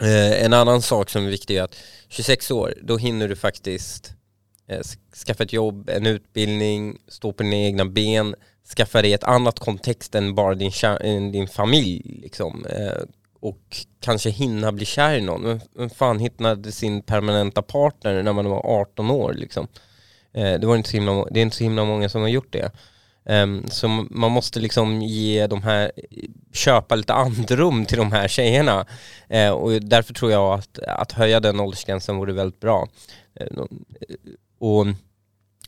[0.00, 1.76] eh, en annan sak som är viktig är att
[2.08, 4.12] 26 år, då hinner du faktiskt
[4.66, 4.80] eh,
[5.26, 8.34] skaffa ett jobb, en utbildning, stå på dina egna ben,
[8.76, 12.66] skaffa dig ett annat kontext än bara din, eh, din familj liksom.
[12.66, 13.02] Eh,
[13.44, 15.60] och kanske hinna bli kär i någon.
[15.74, 19.66] Vem fan hittade sin permanenta partner när man var 18 år liksom?
[20.32, 22.52] Eh, det, var inte så himla, det är inte så himla många som har gjort
[22.52, 22.72] det.
[23.24, 25.92] Ehm, så man måste liksom ge de här,
[26.52, 28.86] köpa lite andrum till de här tjejerna.
[29.28, 32.88] Eh, och därför tror jag att, att höja den åldersgränsen vore väldigt bra.
[33.34, 33.46] Eh,
[34.58, 34.86] och,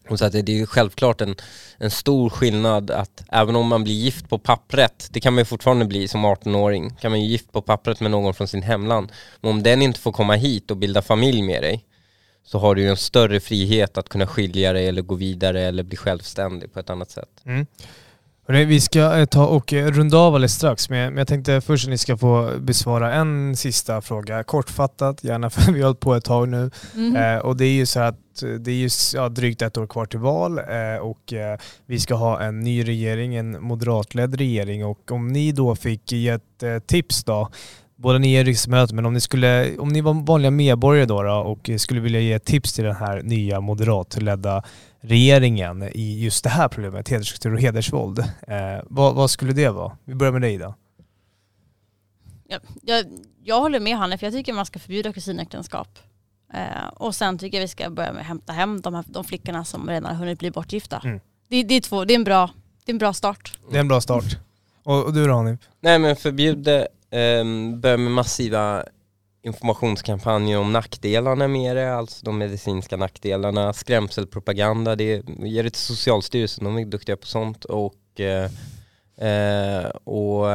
[0.08, 1.34] och så att det, är självklart en,
[1.78, 5.44] en stor skillnad att även om man blir gift på pappret, det kan man ju
[5.44, 9.12] fortfarande bli som 18-åring, kan man ju gift på pappret med någon från sin hemland.
[9.40, 11.84] Men om den inte får komma hit och bilda familj med dig,
[12.44, 15.82] så har du ju en större frihet att kunna skilja dig eller gå vidare eller
[15.82, 17.28] bli självständig på ett annat sätt.
[17.44, 17.66] Mm.
[18.48, 21.90] Vi ska eh, ta och eh, runda av alldeles strax, men jag tänkte först att
[21.90, 24.44] ni ska få besvara en sista fråga.
[24.44, 26.70] Kortfattat, gärna för vi har hållit på ett tag nu.
[26.94, 27.16] Mm.
[27.16, 29.86] Eh, och det är ju så att Eh, det är ju ja, drygt ett år
[29.86, 34.84] kvar till val eh, och eh, vi ska ha en ny regering, en moderatledd regering.
[34.84, 37.48] Och om ni då fick ge ett tips då
[37.96, 41.34] båda ni är riksdagsledamöter, men om ni, skulle, om ni var vanliga medborgare då, då
[41.34, 44.62] och skulle vilja ge tips till den här nya moderatledda
[45.00, 48.18] regeringen i just det här problemet, hederskultur och hedersvåld.
[48.18, 49.96] Eh, vad, vad, skulle det vara?
[50.04, 50.74] Vi börjar med dig då.
[52.48, 53.04] Ja, jag,
[53.44, 55.98] jag håller med Hanne, för jag tycker man ska förbjuda kusinäktenskap.
[56.54, 59.24] Eh, och sen tycker jag vi ska börja med att hämta hem de, här, de
[59.24, 61.00] flickorna som redan har hunnit bli bortgifta.
[61.04, 61.20] Mm.
[61.48, 62.50] Det, det, är två, det, är en bra,
[62.84, 63.58] det är en bra start.
[63.70, 64.38] Det är en bra start.
[64.82, 65.60] Och, och du då Hanif?
[65.80, 66.68] Nej men förbjud
[67.10, 68.84] um, börja med massiva
[69.46, 76.64] informationskampanjer om nackdelarna med det, alltså de medicinska nackdelarna, skrämselpropaganda, det ger det till Socialstyrelsen,
[76.64, 78.50] de är duktiga på sånt och, eh,
[79.28, 80.46] eh och,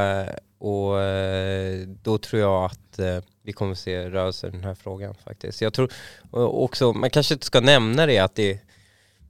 [0.59, 3.17] och eh, då tror jag att eh,
[3.51, 5.61] vi kommer se rörelse i den här frågan faktiskt.
[5.61, 5.91] Jag tror
[6.31, 8.59] också, man kanske inte ska nämna det att det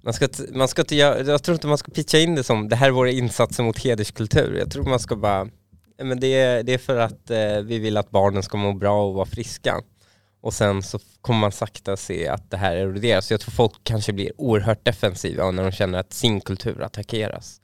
[0.03, 2.69] man ska, man ska inte, jag, jag tror inte man ska pitcha in det som
[2.69, 4.57] det här är våra insatser mot hederskultur.
[4.59, 5.49] Jag tror man ska bara
[5.97, 9.07] men det, är, det är för att eh, vi vill att barnen ska må bra
[9.07, 9.81] och vara friska.
[10.41, 13.27] Och sen så kommer man sakta se att det här eroderas.
[13.27, 17.61] Så jag tror folk kanske blir oerhört defensiva när de känner att sin kultur attackeras.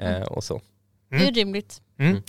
[0.00, 0.28] Eh, mm.
[0.28, 0.54] och så.
[0.54, 0.64] Mm.
[1.08, 1.34] Det är mm.
[1.34, 1.82] rimligt.
[1.98, 2.22] Mm.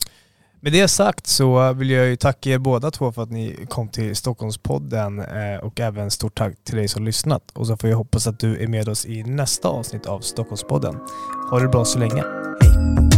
[0.63, 3.89] Med det sagt så vill jag ju tacka er båda två för att ni kom
[3.89, 7.51] till Stockholmspodden eh, och även stort tack till dig som lyssnat.
[7.53, 10.99] Och så får jag hoppas att du är med oss i nästa avsnitt av Stockholmspodden.
[11.49, 12.23] Ha det bra så länge.
[12.61, 13.12] Hej!